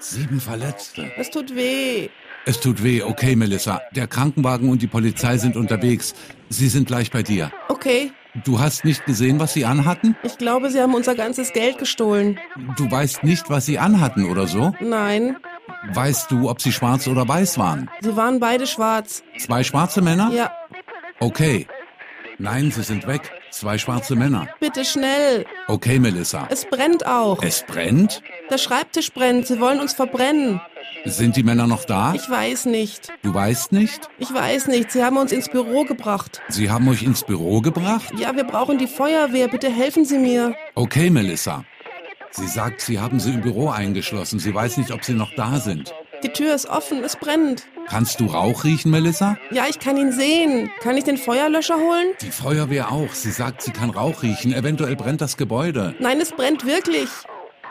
Sieben 0.00 0.40
Verletzte. 0.40 1.10
Es 1.16 1.30
tut 1.30 1.54
weh. 1.54 2.08
Es 2.44 2.60
tut 2.60 2.82
weh. 2.82 3.02
Okay, 3.02 3.36
Melissa. 3.36 3.80
Der 3.94 4.06
Krankenwagen 4.06 4.68
und 4.68 4.82
die 4.82 4.86
Polizei 4.86 5.38
sind 5.38 5.56
unterwegs. 5.56 6.14
Sie 6.50 6.68
sind 6.68 6.86
gleich 6.86 7.10
bei 7.10 7.22
dir. 7.22 7.52
Okay. 7.68 8.12
Du 8.44 8.60
hast 8.60 8.84
nicht 8.84 9.06
gesehen, 9.06 9.40
was 9.40 9.54
sie 9.54 9.64
anhatten? 9.64 10.14
Ich 10.22 10.38
glaube, 10.38 10.70
sie 10.70 10.80
haben 10.80 10.94
unser 10.94 11.14
ganzes 11.14 11.52
Geld 11.52 11.78
gestohlen. 11.78 12.38
Du 12.76 12.90
weißt 12.90 13.24
nicht, 13.24 13.48
was 13.50 13.66
sie 13.66 13.78
anhatten 13.78 14.24
oder 14.26 14.46
so? 14.46 14.72
Nein. 14.80 15.36
Weißt 15.92 16.30
du, 16.30 16.48
ob 16.50 16.60
sie 16.60 16.72
schwarz 16.72 17.08
oder 17.08 17.26
weiß 17.26 17.58
waren? 17.58 17.90
Sie 18.00 18.14
waren 18.14 18.40
beide 18.40 18.66
schwarz. 18.66 19.22
Zwei 19.38 19.64
schwarze 19.64 20.00
Männer? 20.02 20.30
Ja. 20.32 20.52
Okay. 21.18 21.66
Nein, 22.40 22.70
sie 22.70 22.82
sind 22.82 23.06
weg. 23.06 23.30
Zwei 23.50 23.76
schwarze 23.76 24.16
Männer. 24.16 24.48
Bitte 24.60 24.82
schnell. 24.86 25.44
Okay, 25.68 25.98
Melissa. 25.98 26.48
Es 26.50 26.64
brennt 26.64 27.06
auch. 27.06 27.42
Es 27.42 27.64
brennt? 27.66 28.22
Der 28.50 28.56
Schreibtisch 28.56 29.12
brennt. 29.12 29.46
Sie 29.46 29.60
wollen 29.60 29.78
uns 29.78 29.92
verbrennen. 29.92 30.58
Sind 31.04 31.36
die 31.36 31.42
Männer 31.42 31.66
noch 31.66 31.84
da? 31.84 32.14
Ich 32.14 32.30
weiß 32.30 32.64
nicht. 32.64 33.12
Du 33.22 33.34
weißt 33.34 33.72
nicht? 33.72 34.08
Ich 34.18 34.32
weiß 34.32 34.68
nicht. 34.68 34.90
Sie 34.90 35.04
haben 35.04 35.18
uns 35.18 35.32
ins 35.32 35.50
Büro 35.50 35.84
gebracht. 35.84 36.40
Sie 36.48 36.70
haben 36.70 36.88
euch 36.88 37.02
ins 37.02 37.24
Büro 37.24 37.60
gebracht? 37.60 38.14
Ja, 38.16 38.34
wir 38.34 38.44
brauchen 38.44 38.78
die 38.78 38.86
Feuerwehr. 38.86 39.48
Bitte 39.48 39.68
helfen 39.68 40.06
Sie 40.06 40.16
mir. 40.16 40.54
Okay, 40.74 41.10
Melissa. 41.10 41.66
Sie 42.30 42.46
sagt, 42.46 42.80
Sie 42.80 42.98
haben 42.98 43.20
sie 43.20 43.34
im 43.34 43.42
Büro 43.42 43.68
eingeschlossen. 43.68 44.38
Sie 44.38 44.54
weiß 44.54 44.78
nicht, 44.78 44.92
ob 44.92 45.04
sie 45.04 45.12
noch 45.12 45.34
da 45.34 45.58
sind. 45.58 45.92
Die 46.22 46.28
Tür 46.28 46.54
ist 46.54 46.66
offen. 46.66 47.02
Es 47.02 47.16
brennt. 47.16 47.64
Kannst 47.88 48.20
du 48.20 48.26
Rauch 48.26 48.64
riechen, 48.64 48.90
Melissa? 48.90 49.36
Ja, 49.50 49.64
ich 49.68 49.78
kann 49.78 49.96
ihn 49.96 50.12
sehen. 50.12 50.70
Kann 50.82 50.96
ich 50.96 51.04
den 51.04 51.16
Feuerlöscher 51.16 51.76
holen? 51.76 52.08
Die 52.20 52.30
Feuerwehr 52.30 52.92
auch. 52.92 53.12
Sie 53.12 53.30
sagt, 53.30 53.62
sie 53.62 53.70
kann 53.70 53.90
Rauch 53.90 54.22
riechen. 54.22 54.52
Eventuell 54.52 54.96
brennt 54.96 55.20
das 55.20 55.36
Gebäude. 55.36 55.94
Nein, 55.98 56.20
es 56.20 56.30
brennt 56.32 56.66
wirklich. 56.66 57.08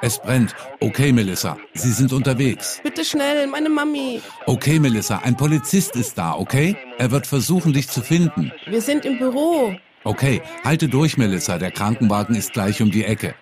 Es 0.02 0.18
brennt. 0.18 0.56
Okay, 0.80 1.12
Melissa. 1.12 1.58
Sie 1.74 1.92
sind 1.92 2.12
unterwegs. 2.14 2.80
Bitte 2.84 3.04
schnell, 3.06 3.48
meine 3.48 3.70
Mami. 3.70 4.22
Okay, 4.46 4.80
Melissa. 4.80 5.18
Ein 5.18 5.36
Polizist 5.36 5.96
ist 5.96 6.18
da, 6.18 6.34
okay? 6.34 6.76
Er 6.98 7.12
wird 7.12 7.28
versuchen, 7.28 7.74
dich 7.74 7.90
zu 7.90 8.02
finden. 8.02 8.52
Wir 8.66 8.82
sind 8.82 9.06
im 9.06 9.20
Büro. 9.20 9.76
Okay, 10.06 10.42
halte 10.64 10.88
durch, 10.88 11.18
Melissa. 11.18 11.58
Der 11.58 11.72
Krankenwagen 11.72 12.36
ist 12.36 12.54
gleich 12.54 12.82
um 12.82 12.90
die 12.92 13.04
Ecke. 13.04 13.36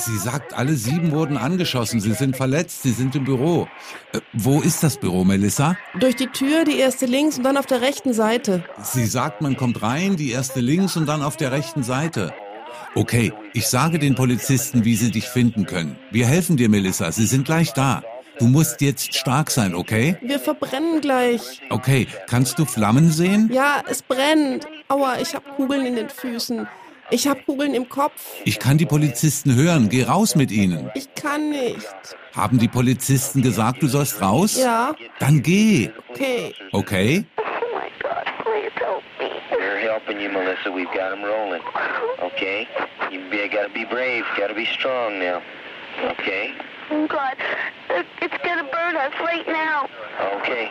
Sie 0.00 0.16
sagt, 0.16 0.54
alle 0.54 0.74
sieben 0.74 1.12
wurden 1.12 1.36
angeschossen. 1.36 2.00
Sie 2.00 2.12
sind 2.12 2.36
verletzt. 2.36 2.82
Sie 2.82 2.92
sind 2.92 3.14
im 3.14 3.24
Büro. 3.24 3.68
Äh, 4.12 4.20
wo 4.32 4.60
ist 4.60 4.82
das 4.82 4.96
Büro, 4.96 5.24
Melissa? 5.24 5.76
Durch 5.98 6.16
die 6.16 6.26
Tür, 6.26 6.64
die 6.64 6.78
erste 6.78 7.06
links 7.06 7.36
und 7.38 7.44
dann 7.44 7.56
auf 7.56 7.66
der 7.66 7.82
rechten 7.82 8.12
Seite. 8.12 8.64
Sie 8.82 9.06
sagt, 9.06 9.42
man 9.42 9.56
kommt 9.56 9.82
rein, 9.82 10.16
die 10.16 10.30
erste 10.30 10.60
links 10.60 10.96
und 10.96 11.06
dann 11.06 11.22
auf 11.22 11.36
der 11.36 11.52
rechten 11.52 11.82
Seite. 11.82 12.32
Okay, 12.94 13.32
ich 13.52 13.68
sage 13.68 13.98
den 13.98 14.14
Polizisten, 14.14 14.84
wie 14.84 14.96
sie 14.96 15.10
dich 15.10 15.28
finden 15.28 15.66
können. 15.66 15.96
Wir 16.10 16.26
helfen 16.26 16.56
dir, 16.56 16.68
Melissa. 16.68 17.12
Sie 17.12 17.26
sind 17.26 17.44
gleich 17.44 17.72
da. 17.72 18.02
Du 18.38 18.46
musst 18.46 18.80
jetzt 18.80 19.14
stark 19.14 19.50
sein, 19.50 19.74
okay? 19.74 20.16
Wir 20.22 20.40
verbrennen 20.40 21.02
gleich. 21.02 21.60
Okay, 21.68 22.06
kannst 22.26 22.58
du 22.58 22.64
Flammen 22.64 23.12
sehen? 23.12 23.50
Ja, 23.52 23.82
es 23.86 24.00
brennt. 24.00 24.66
Aua, 24.88 25.20
ich 25.20 25.34
habe 25.34 25.44
Kugeln 25.56 25.84
in 25.84 25.94
den 25.94 26.08
Füßen. 26.08 26.66
Ich 27.10 27.26
habe 27.26 27.40
Kugeln 27.42 27.74
im 27.74 27.88
Kopf. 27.88 28.22
Ich 28.44 28.58
kann 28.58 28.78
die 28.78 28.86
Polizisten 28.86 29.54
hören. 29.54 29.88
Geh 29.88 30.04
raus 30.04 30.36
mit 30.36 30.50
ihnen. 30.50 30.90
Ich 30.94 31.12
kann 31.14 31.50
nicht. 31.50 31.86
Haben 32.34 32.58
die 32.58 32.68
Polizisten 32.68 33.42
gesagt, 33.42 33.82
du 33.82 33.88
sollst 33.88 34.20
raus? 34.22 34.56
Ja, 34.56 34.94
Dann 35.18 35.42
geh. 35.42 35.90
okay. 36.08 36.54
Okay? 36.72 37.24
Oh 37.38 37.42
my 37.76 37.90
God, 38.00 38.24
please 38.44 38.70
help 38.76 39.02
me. 39.18 39.28
We're 39.50 39.78
helping 39.80 40.20
you, 40.20 40.28
Melissa. 40.30 40.70
We've 40.70 40.86
got 40.92 41.10
them 41.10 41.24
rolling. 41.24 41.62
Okay? 42.22 42.68
You 43.10 43.20
be, 43.30 43.48
gotta 43.48 43.70
be 43.74 43.84
brave. 43.84 44.24
Gotta 44.38 44.54
be 44.54 44.66
strong 44.78 45.18
now. 45.18 45.40
Okay? 46.12 46.52
Oh 46.92 47.06
God, 47.08 47.36
it- 47.90 48.06
it's 48.22 48.38
gonna 48.44 48.64
burn 48.70 48.96
us 48.96 49.12
right 49.20 49.46
now. 49.48 49.88
Okay. 50.38 50.70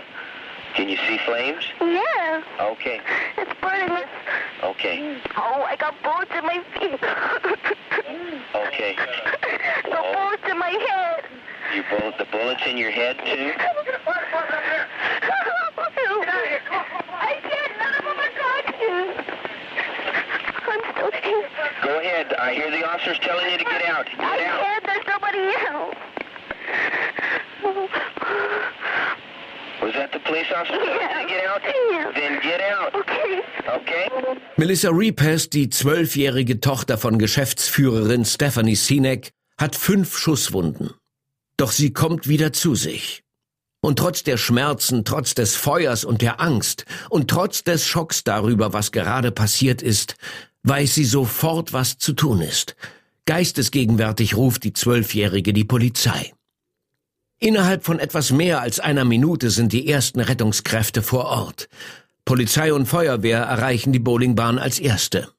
Can 0.75 0.87
you 0.87 0.97
see 1.07 1.17
flames? 1.25 1.63
Yeah, 1.81 2.41
Okay. 2.71 3.01
it's 3.37 3.51
burning 3.59 3.89
us. 3.91 4.05
Okay. 4.69 5.17
Oh, 5.35 5.63
I 5.63 5.75
got 5.75 5.95
bullets 6.03 6.31
in 6.37 6.45
my 6.45 6.61
feet. 6.77 6.99
Okay. 8.55 8.95
I 8.97 9.01
got 9.89 10.05
oh. 10.05 10.13
bullets 10.13 10.43
in 10.49 10.57
my 10.57 10.69
head. 10.69 11.23
You 11.75 11.83
bullet 11.89 12.17
the 12.17 12.25
bullets 12.31 12.61
in 12.65 12.77
your 12.77 12.91
head 12.91 13.17
too? 13.17 13.51
I 17.13 17.35
can't. 17.41 17.77
None 17.77 17.93
of 17.95 18.03
them 18.05 18.17
are 18.19 18.33
talking. 18.39 19.05
I'm 20.67 20.81
still 20.93 21.11
here. 21.21 21.49
Go 21.83 21.99
ahead. 21.99 22.33
I 22.33 22.53
hear 22.53 22.71
the 22.71 22.87
officers 22.87 23.19
telling 23.21 23.51
you 23.51 23.57
to 23.57 23.63
get 23.63 23.85
out. 23.85 24.07
I 24.17 24.37
Get 24.37 24.47
out. 24.47 24.59
can't. 24.61 24.83
There's 24.85 25.05
nobody 25.07 25.53
else. 25.67 25.95
Police 30.29 30.51
officer 30.53 30.77
to 30.77 31.27
get 31.27 31.43
out? 31.49 31.61
Yeah. 31.65 32.11
Then 32.13 32.39
get 32.41 32.61
out. 32.61 32.93
Okay. 32.93 33.41
Okay? 33.67 34.37
Melissa 34.57 34.89
Repass, 34.91 35.49
die 35.49 35.69
zwölfjährige 35.69 36.59
Tochter 36.59 36.99
von 36.99 37.17
Geschäftsführerin 37.17 38.25
Stephanie 38.25 38.75
Sinek, 38.75 39.31
hat 39.57 39.75
fünf 39.75 40.17
Schusswunden. 40.17 40.91
Doch 41.57 41.71
sie 41.71 41.91
kommt 41.93 42.27
wieder 42.27 42.53
zu 42.53 42.75
sich. 42.75 43.23
Und 43.81 43.97
trotz 43.97 44.23
der 44.23 44.37
Schmerzen, 44.37 45.03
trotz 45.03 45.33
des 45.33 45.55
Feuers 45.55 46.05
und 46.05 46.21
der 46.21 46.39
Angst 46.39 46.85
und 47.09 47.29
trotz 47.29 47.63
des 47.63 47.87
Schocks 47.87 48.23
darüber, 48.23 48.71
was 48.71 48.91
gerade 48.91 49.31
passiert 49.31 49.81
ist, 49.81 50.15
weiß 50.63 50.95
sie 50.95 51.05
sofort, 51.05 51.73
was 51.73 51.97
zu 51.97 52.13
tun 52.13 52.41
ist. 52.41 52.75
Geistesgegenwärtig 53.25 54.35
ruft 54.35 54.63
die 54.63 54.73
Zwölfjährige 54.73 55.53
die 55.53 55.63
Polizei. 55.63 56.33
Innerhalb 57.39 57.85
von 57.85 57.99
etwas 57.99 58.31
mehr 58.31 58.61
als 58.61 58.81
einer 58.81 59.05
Minute 59.05 59.49
sind 59.49 59.71
die 59.71 59.87
ersten 59.87 60.19
Rettungskräfte 60.19 61.01
vor 61.01 61.25
Ort. 61.25 61.69
Polizei 62.25 62.73
und 62.73 62.85
Feuerwehr 62.85 63.39
erreichen 63.39 63.93
die 63.93 63.99
Bowlingbahn 63.99 64.59
als 64.59 64.77
erste. 64.77 65.29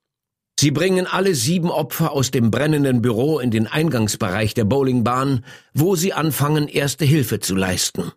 Sie 0.58 0.70
bringen 0.70 1.06
alle 1.06 1.34
sieben 1.34 1.70
Opfer 1.70 2.12
aus 2.12 2.30
dem 2.30 2.50
brennenden 2.50 3.02
Büro 3.02 3.38
in 3.38 3.50
den 3.50 3.66
Eingangsbereich 3.66 4.54
der 4.54 4.64
Bowlingbahn, 4.64 5.44
wo 5.74 5.94
sie 5.94 6.12
anfangen, 6.12 6.68
erste 6.68 7.04
Hilfe 7.04 7.40
zu 7.40 7.54
leisten. 7.54 8.12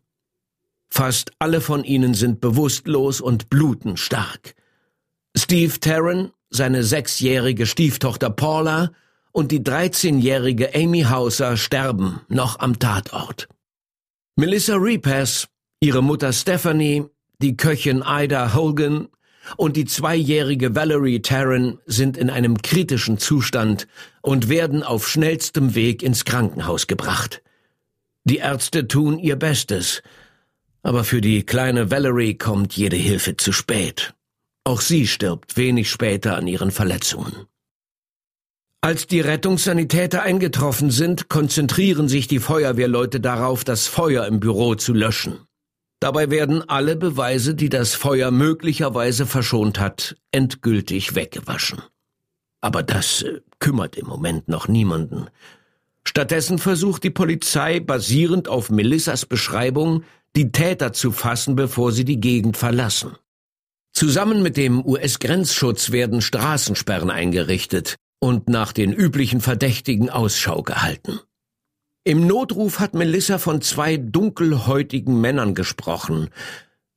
Fast 0.89 1.31
alle 1.39 1.59
von 1.59 1.83
ihnen 1.83 2.13
sind 2.13 2.39
bewusstlos 2.39 3.19
und 3.19 3.49
bluten 3.49 3.97
stark. 3.97 4.55
Steve 5.35 5.79
Tarrant, 5.79 6.31
seine 6.49 6.83
sechsjährige 6.83 7.65
Stieftochter 7.65 8.29
Paula 8.29 8.91
und 9.31 9.51
die 9.51 9.61
13-jährige 9.61 10.73
Amy 10.73 11.01
Hauser 11.03 11.57
sterben 11.57 12.21
noch 12.29 12.59
am 12.59 12.79
Tatort. 12.79 13.47
Melissa 14.35 14.77
Repass, 14.77 15.47
ihre 15.79 16.01
Mutter 16.01 16.33
Stephanie, 16.33 17.05
die 17.37 17.55
Köchin 17.55 18.03
Ida 18.03 18.55
Hogan 18.55 19.07
und 19.57 19.77
die 19.77 19.85
zweijährige 19.85 20.73
Valerie 20.73 21.21
Tarrant 21.21 21.77
sind 21.85 22.17
in 22.17 22.31
einem 22.31 22.59
kritischen 22.59 23.19
Zustand 23.19 23.87
und 24.23 24.49
werden 24.49 24.81
auf 24.81 25.07
schnellstem 25.07 25.75
Weg 25.75 26.01
ins 26.01 26.25
Krankenhaus 26.25 26.87
gebracht. 26.87 27.43
Die 28.23 28.37
Ärzte 28.37 28.87
tun 28.87 29.19
ihr 29.19 29.35
Bestes, 29.35 30.01
aber 30.81 31.03
für 31.03 31.21
die 31.21 31.43
kleine 31.43 31.91
Valerie 31.91 32.33
kommt 32.33 32.75
jede 32.75 32.95
Hilfe 32.95 33.37
zu 33.37 33.51
spät. 33.51 34.15
Auch 34.63 34.81
sie 34.81 35.05
stirbt 35.05 35.57
wenig 35.57 35.91
später 35.91 36.37
an 36.37 36.47
ihren 36.47 36.71
Verletzungen. 36.71 37.45
Als 38.83 39.07
die 39.07 39.21
Rettungssanitäter 39.21 40.23
eingetroffen 40.23 40.91
sind, 40.91 41.29
konzentrieren 41.29 42.09
sich 42.09 42.27
die 42.27 42.39
Feuerwehrleute 42.39 43.21
darauf, 43.21 43.63
das 43.63 43.87
Feuer 43.87 44.27
im 44.27 44.41
Büro 44.41 44.75
zu 44.75 44.91
löschen. 44.91 45.39
Dabei 46.01 46.29
werden 46.29 46.67
alle 46.67 46.97
Beweise, 46.97 47.55
die 47.55 47.69
das 47.69 47.95
Feuer 47.95 48.29
möglicherweise 48.29 49.25
verschont 49.25 49.79
hat, 49.79 50.17
endgültig 50.31 51.15
weggewaschen. 51.15 51.81
Aber 52.59 52.83
das 52.83 53.21
äh, 53.21 53.39
kümmert 53.59 53.95
im 53.95 54.07
Moment 54.07 54.49
noch 54.49 54.67
niemanden. 54.67 55.27
Stattdessen 56.03 56.59
versucht 56.59 57.05
die 57.05 57.09
Polizei, 57.09 57.79
basierend 57.79 58.49
auf 58.49 58.69
Melissas 58.69 59.25
Beschreibung, 59.25 60.03
die 60.35 60.51
Täter 60.51 60.91
zu 60.91 61.13
fassen, 61.13 61.55
bevor 61.55 61.93
sie 61.93 62.03
die 62.03 62.19
Gegend 62.19 62.57
verlassen. 62.57 63.15
Zusammen 63.93 64.43
mit 64.43 64.57
dem 64.57 64.85
US-Grenzschutz 64.85 65.91
werden 65.91 66.19
Straßensperren 66.19 67.11
eingerichtet 67.11 67.95
und 68.23 68.47
nach 68.47 68.71
den 68.71 68.93
üblichen 68.93 69.41
Verdächtigen 69.41 70.09
Ausschau 70.09 70.63
gehalten. 70.63 71.19
Im 72.05 72.25
Notruf 72.25 72.79
hat 72.79 72.93
Melissa 72.93 73.37
von 73.37 73.61
zwei 73.61 73.97
dunkelhäutigen 73.97 75.19
Männern 75.19 75.55
gesprochen, 75.55 76.29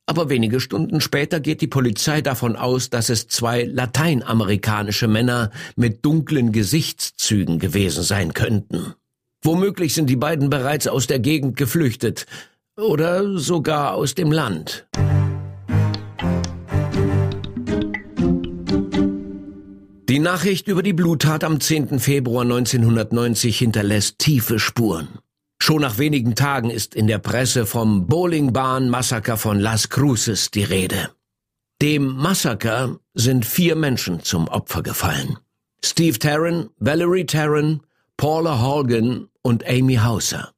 aber 0.07 0.29
wenige 0.31 0.61
Stunden 0.61 1.01
später 1.01 1.41
geht 1.41 1.63
die 1.63 1.67
Polizei 1.67 2.21
davon 2.21 2.55
aus, 2.55 2.91
dass 2.91 3.09
es 3.09 3.27
zwei 3.27 3.65
lateinamerikanische 3.65 5.09
Männer 5.09 5.51
mit 5.75 6.05
dunklen 6.05 6.53
Gesichtszügen 6.53 7.59
gewesen 7.59 8.05
sein 8.05 8.33
könnten. 8.33 8.95
Womöglich 9.43 9.95
sind 9.95 10.09
die 10.09 10.15
beiden 10.15 10.49
bereits 10.49 10.87
aus 10.87 11.09
der 11.09 11.19
Gegend 11.19 11.57
geflüchtet 11.57 12.27
oder 12.77 13.37
sogar 13.37 13.95
aus 13.95 14.15
dem 14.15 14.31
Land. 14.31 14.87
Die 20.09 20.21
Nachricht 20.21 20.69
über 20.69 20.85
die 20.85 20.93
Bluttat 20.93 21.43
am 21.43 21.59
10. 21.59 21.99
Februar 21.99 22.43
1990 22.43 23.59
hinterlässt 23.59 24.21
tiefe 24.21 24.61
Spuren. 24.61 25.09
Schon 25.59 25.81
nach 25.83 25.99
wenigen 25.99 26.37
Tagen 26.37 26.71
ist 26.71 26.95
in 26.95 27.09
der 27.09 27.19
Presse 27.19 27.67
vom 27.67 28.07
Bowlingbahn-Massaker 28.07 29.37
von 29.37 29.59
Las 29.59 29.89
Cruces 29.89 30.53
die 30.53 30.63
Rede. 30.63 31.11
Dem 31.83 32.07
Massaker 32.07 33.01
sind 33.15 33.45
vier 33.45 33.75
Menschen 33.75 34.23
zum 34.23 34.47
Opfer 34.47 34.85
gefallen. 34.85 35.39
Steve 35.85 36.21
Tarrant, 36.21 36.71
Valerie 36.79 37.27
Tarrant, 37.27 37.83
Paula 38.17 38.61
Horgan 38.61 39.27
und 39.43 39.69
Amy 39.69 39.97
Hauser. 39.97 40.53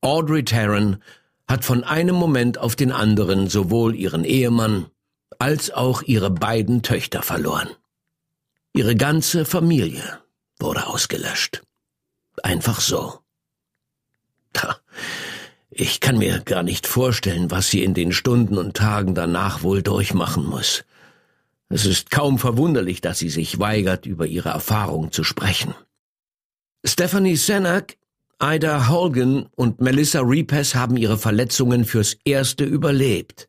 Audrey 0.00 0.44
Tarrant 0.44 1.00
hat 1.48 1.64
von 1.64 1.82
einem 1.82 2.14
Moment 2.14 2.58
auf 2.58 2.76
den 2.76 2.92
anderen 2.92 3.48
sowohl 3.48 3.96
ihren 3.96 4.22
Ehemann 4.22 4.86
als 5.40 5.72
auch 5.72 6.02
ihre 6.02 6.30
beiden 6.30 6.82
Töchter 6.82 7.22
verloren. 7.22 7.70
Ihre 8.74 8.94
ganze 8.94 9.44
Familie 9.44 10.20
wurde 10.58 10.86
ausgelöscht. 10.86 11.62
Einfach 12.42 12.80
so. 12.80 13.18
Ich 15.70 16.00
kann 16.00 16.18
mir 16.18 16.40
gar 16.40 16.62
nicht 16.62 16.86
vorstellen, 16.86 17.50
was 17.50 17.70
sie 17.70 17.82
in 17.82 17.94
den 17.94 18.12
Stunden 18.12 18.58
und 18.58 18.76
Tagen 18.76 19.14
danach 19.14 19.62
wohl 19.62 19.82
durchmachen 19.82 20.44
muss. 20.44 20.84
Es 21.68 21.86
ist 21.86 22.10
kaum 22.10 22.38
verwunderlich, 22.38 23.00
dass 23.00 23.18
sie 23.18 23.30
sich 23.30 23.60
weigert, 23.60 24.04
über 24.04 24.26
ihre 24.26 24.50
Erfahrung 24.50 25.12
zu 25.12 25.22
sprechen. 25.24 25.74
Stephanie 26.84 27.36
Senak, 27.36 27.96
Ida 28.42 28.88
Holgan 28.88 29.46
und 29.54 29.80
Melissa 29.80 30.20
Repes 30.20 30.74
haben 30.74 30.96
ihre 30.96 31.18
Verletzungen 31.18 31.84
fürs 31.84 32.16
Erste 32.24 32.64
überlebt. 32.64 33.48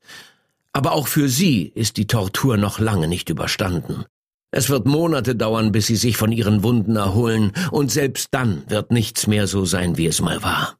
Aber 0.73 0.91
auch 0.91 1.07
für 1.07 1.27
sie 1.27 1.63
ist 1.63 1.97
die 1.97 2.07
Tortur 2.07 2.57
noch 2.57 2.79
lange 2.79 3.07
nicht 3.07 3.29
überstanden. 3.29 4.05
Es 4.51 4.69
wird 4.69 4.85
Monate 4.85 5.33
dauern, 5.35 5.71
bis 5.71 5.87
sie 5.87 5.95
sich 5.95 6.17
von 6.17 6.33
ihren 6.33 6.61
Wunden 6.61 6.97
erholen, 6.97 7.53
und 7.71 7.89
selbst 7.89 8.27
dann 8.31 8.63
wird 8.67 8.91
nichts 8.91 9.25
mehr 9.25 9.47
so 9.47 9.63
sein, 9.63 9.97
wie 9.97 10.07
es 10.07 10.21
mal 10.21 10.43
war. 10.43 10.77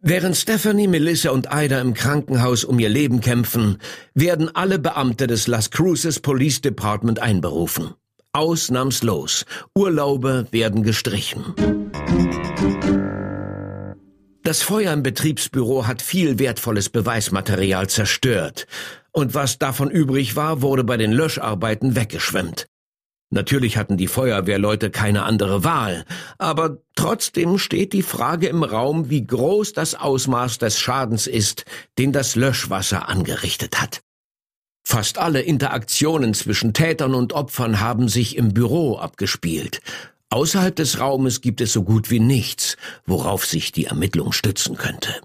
Während 0.00 0.36
Stephanie, 0.36 0.88
Melissa 0.88 1.30
und 1.30 1.48
Ida 1.52 1.80
im 1.80 1.92
Krankenhaus 1.92 2.64
um 2.64 2.78
ihr 2.78 2.88
Leben 2.88 3.20
kämpfen, 3.20 3.78
werden 4.14 4.54
alle 4.54 4.78
Beamte 4.78 5.26
des 5.26 5.46
Las 5.46 5.70
Cruces 5.70 6.20
Police 6.20 6.60
Department 6.62 7.18
einberufen. 7.20 7.94
Ausnahmslos. 8.32 9.44
Urlaube 9.74 10.46
werden 10.50 10.82
gestrichen. 10.82 11.54
Das 14.42 14.62
Feuer 14.62 14.92
im 14.92 15.02
Betriebsbüro 15.02 15.86
hat 15.86 16.02
viel 16.02 16.38
wertvolles 16.38 16.88
Beweismaterial 16.88 17.88
zerstört, 17.88 18.66
und 19.12 19.34
was 19.34 19.58
davon 19.58 19.90
übrig 19.90 20.36
war, 20.36 20.62
wurde 20.62 20.84
bei 20.84 20.96
den 20.96 21.12
Löscharbeiten 21.12 21.96
weggeschwemmt. 21.96 22.68
Natürlich 23.30 23.76
hatten 23.76 23.96
die 23.96 24.06
Feuerwehrleute 24.06 24.90
keine 24.90 25.24
andere 25.24 25.64
Wahl, 25.64 26.04
aber 26.38 26.78
trotzdem 26.94 27.58
steht 27.58 27.92
die 27.92 28.02
Frage 28.02 28.46
im 28.46 28.62
Raum, 28.62 29.10
wie 29.10 29.26
groß 29.26 29.72
das 29.72 29.96
Ausmaß 29.96 30.58
des 30.58 30.78
Schadens 30.78 31.26
ist, 31.26 31.64
den 31.98 32.12
das 32.12 32.36
Löschwasser 32.36 33.08
angerichtet 33.08 33.80
hat. 33.80 34.00
Fast 34.86 35.18
alle 35.18 35.40
Interaktionen 35.40 36.34
zwischen 36.34 36.72
Tätern 36.72 37.14
und 37.14 37.32
Opfern 37.32 37.80
haben 37.80 38.08
sich 38.08 38.36
im 38.36 38.54
Büro 38.54 38.96
abgespielt. 38.96 39.80
Außerhalb 40.30 40.76
des 40.76 41.00
Raumes 41.00 41.40
gibt 41.40 41.60
es 41.60 41.72
so 41.72 41.82
gut 41.82 42.10
wie 42.10 42.20
nichts, 42.20 42.76
worauf 43.04 43.44
sich 43.44 43.72
die 43.72 43.86
Ermittlung 43.86 44.30
stützen 44.30 44.76
könnte. 44.76 45.20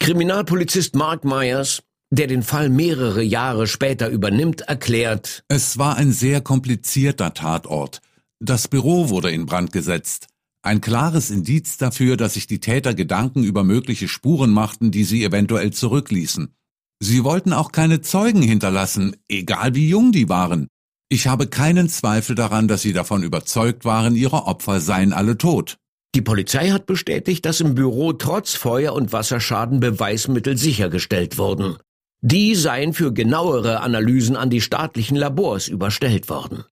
Kriminalpolizist 0.00 0.96
Mark 0.96 1.24
Myers 1.24 1.82
der 2.10 2.26
den 2.26 2.42
Fall 2.42 2.68
mehrere 2.68 3.22
Jahre 3.22 3.66
später 3.66 4.08
übernimmt, 4.08 4.62
erklärt, 4.62 5.44
es 5.48 5.78
war 5.78 5.96
ein 5.96 6.12
sehr 6.12 6.40
komplizierter 6.40 7.34
Tatort. 7.34 8.00
Das 8.40 8.68
Büro 8.68 9.08
wurde 9.08 9.30
in 9.30 9.46
Brand 9.46 9.72
gesetzt. 9.72 10.26
Ein 10.62 10.80
klares 10.80 11.30
Indiz 11.30 11.78
dafür, 11.78 12.16
dass 12.16 12.34
sich 12.34 12.46
die 12.46 12.60
Täter 12.60 12.94
Gedanken 12.94 13.44
über 13.44 13.64
mögliche 13.64 14.08
Spuren 14.08 14.50
machten, 14.50 14.90
die 14.90 15.04
sie 15.04 15.24
eventuell 15.24 15.72
zurückließen. 15.72 16.54
Sie 17.02 17.24
wollten 17.24 17.54
auch 17.54 17.72
keine 17.72 18.02
Zeugen 18.02 18.42
hinterlassen, 18.42 19.16
egal 19.28 19.74
wie 19.74 19.88
jung 19.88 20.12
die 20.12 20.28
waren. 20.28 20.68
Ich 21.08 21.26
habe 21.26 21.46
keinen 21.46 21.88
Zweifel 21.88 22.34
daran, 22.34 22.68
dass 22.68 22.82
sie 22.82 22.92
davon 22.92 23.22
überzeugt 23.22 23.84
waren, 23.84 24.14
ihre 24.14 24.46
Opfer 24.46 24.80
seien 24.80 25.12
alle 25.12 25.38
tot. 25.38 25.78
Die 26.14 26.22
Polizei 26.22 26.70
hat 26.70 26.86
bestätigt, 26.86 27.46
dass 27.46 27.60
im 27.60 27.74
Büro 27.74 28.12
trotz 28.12 28.54
Feuer- 28.54 28.94
und 28.94 29.12
Wasserschaden 29.12 29.80
Beweismittel 29.80 30.58
sichergestellt 30.58 31.38
wurden. 31.38 31.78
Die 32.22 32.54
seien 32.54 32.92
für 32.92 33.12
genauere 33.12 33.80
Analysen 33.80 34.36
an 34.36 34.50
die 34.50 34.60
staatlichen 34.60 35.16
Labors 35.16 35.68
überstellt 35.68 36.28
worden. 36.28 36.64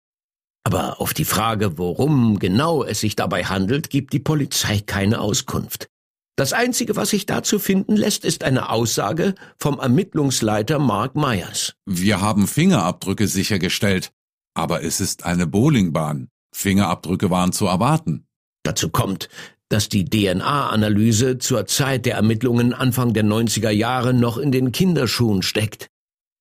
Aber 0.65 1.01
auf 1.01 1.15
die 1.15 1.25
Frage, 1.25 1.79
worum 1.79 2.39
genau 2.39 2.85
es 2.85 3.01
sich 3.01 3.17
dabei 3.17 3.45
handelt, 3.45 3.89
gibt 3.89 4.13
die 4.13 4.19
Polizei 4.19 4.81
keine 4.81 5.21
Auskunft. 5.21 5.89
Das 6.37 6.53
Einzige, 6.53 6.95
was 6.95 7.11
sich 7.11 7.25
dazu 7.25 7.59
finden 7.59 7.97
lässt, 7.97 8.25
ist 8.25 8.45
eine 8.45 8.69
Aussage 8.69 9.35
vom 9.59 9.81
Ermittlungsleiter 9.81 10.79
Mark 10.79 11.17
Myers. 11.17 11.75
Wir 11.87 12.21
haben 12.21 12.47
Fingerabdrücke 12.47 13.27
sichergestellt, 13.27 14.13
aber 14.55 14.85
es 14.85 15.01
ist 15.01 15.25
eine 15.25 15.47
Bowlingbahn. 15.47 16.29
Fingerabdrücke 16.55 17.31
waren 17.31 17.53
zu 17.53 17.67
erwarten. 17.67 18.27
Dazu 18.63 18.91
kommt, 18.91 19.29
dass 19.69 19.89
die 19.89 20.05
DNA-Analyse 20.05 21.39
zur 21.39 21.67
Zeit 21.67 22.07
der 22.07 22.15
Ermittlungen 22.15 22.73
Anfang 22.73 23.13
der 23.13 23.25
90er 23.25 23.71
Jahre 23.71 24.15
noch 24.15 24.39
in 24.39 24.53
den 24.53 24.73
Kinderschuhen 24.73 25.43
steckt. 25.43 25.89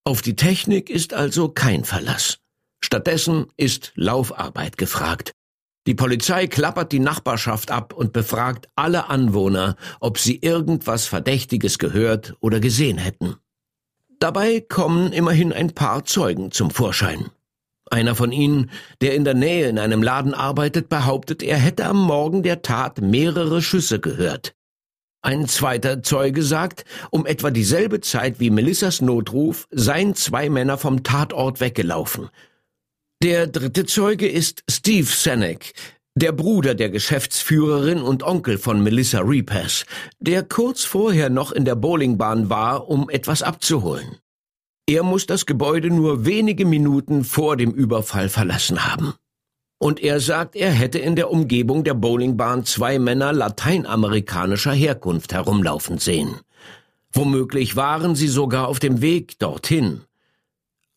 Auf 0.06 0.22
die 0.22 0.36
Technik 0.36 0.90
ist 0.90 1.13
also 1.13 1.50
kein 1.50 1.84
Verlass. 1.84 2.40
Stattdessen 2.84 3.48
ist 3.58 3.92
Laufarbeit 3.96 4.78
gefragt. 4.78 5.34
Die 5.88 5.96
Polizei 5.96 6.48
klappert 6.48 6.92
die 6.92 7.00
Nachbarschaft 7.00 7.72
ab 7.72 7.94
und 7.94 8.13
befragt 8.13 8.70
alle 8.76 9.10
Anwohner, 9.10 9.78
ob 10.00 10.20
sie 10.20 10.38
irgendwas 10.38 11.06
Verdächtiges 11.08 11.80
gehört 11.80 12.36
oder 12.40 12.60
gesehen 12.60 12.98
hätten. 12.98 13.36
Dabei 14.20 14.62
kommen 14.62 15.13
immerhin 15.13 15.54
ein 15.54 15.74
paar 15.74 16.04
Zeugen 16.04 16.52
zum 16.52 16.72
Vorschein. 16.72 17.30
Einer 17.89 18.15
von 18.15 18.32
ihnen, 18.32 18.71
der 19.02 19.15
in 19.15 19.23
der 19.23 19.34
Nähe 19.34 19.67
in 19.69 19.80
einem 19.80 20.04
Laden 20.04 20.34
arbeitet, 20.34 20.89
behauptet, 20.89 21.41
er 21.43 21.58
hätte 21.58 21.86
am 21.86 22.02
Morgen 22.02 22.43
der 22.43 22.62
Tat 22.62 23.02
mehrere 23.02 23.62
Schüsse 23.62 24.00
gehört. 24.00 24.54
Ein 25.21 25.47
zweiter 25.47 26.04
Zeuge 26.04 26.43
sagt, 26.43 26.86
um 27.12 27.26
etwa 27.26 27.50
dieselbe 27.50 28.02
Zeit 28.02 28.39
wie 28.39 28.50
Melissas 28.50 29.02
Notruf 29.02 29.67
seien 29.71 30.15
zwei 30.15 30.50
Männer 30.50 30.78
vom 30.78 31.04
Tatort 31.04 31.60
weggelaufen. 31.60 32.30
Der 33.23 33.47
dritte 33.47 33.86
Zeuge 33.86 34.28
ist 34.28 34.63
Steve 34.69 35.08
Senek, 35.08 35.73
der 36.15 36.32
Bruder 36.32 36.76
der 36.76 36.89
Geschäftsführerin 36.89 38.02
und 38.02 38.23
Onkel 38.23 38.58
von 38.58 38.82
Melissa 38.82 39.19
Repass, 39.19 39.86
der 40.19 40.43
kurz 40.43 40.84
vorher 40.84 41.30
noch 41.30 41.52
in 41.52 41.65
der 41.65 41.76
Bowlingbahn 41.76 42.50
war, 42.50 42.88
um 42.88 43.10
etwas 43.10 43.41
abzuholen. 43.43 44.17
Er 44.89 45.04
muss 45.04 45.26
das 45.26 45.45
Gebäude 45.45 45.89
nur 45.89 46.26
wenige 46.26 46.65
Minuten 46.65 47.26
vor 47.26 47.58
dem 47.58 47.71
Überfall 47.71 48.30
verlassen 48.30 48.86
haben. 48.86 49.13
Und 49.80 50.00
er 50.00 50.21
sagt, 50.21 50.56
er 50.56 50.71
hätte 50.71 50.97
in 50.97 51.17
der 51.17 51.30
Umgebung 51.30 51.84
der 51.84 51.93
Bowlingbahn 51.93 52.63
zwei 52.63 52.97
Männer 52.97 53.34
lateinamerikanischer 53.34 54.71
Herkunft 54.71 55.34
herumlaufen 55.34 55.97
sehen. 55.97 56.39
Womöglich 57.12 57.76
waren 57.76 58.15
sie 58.15 58.30
sogar 58.30 58.69
auf 58.69 58.80
dem 58.80 59.02
Weg 59.02 59.38
dorthin. 59.39 60.04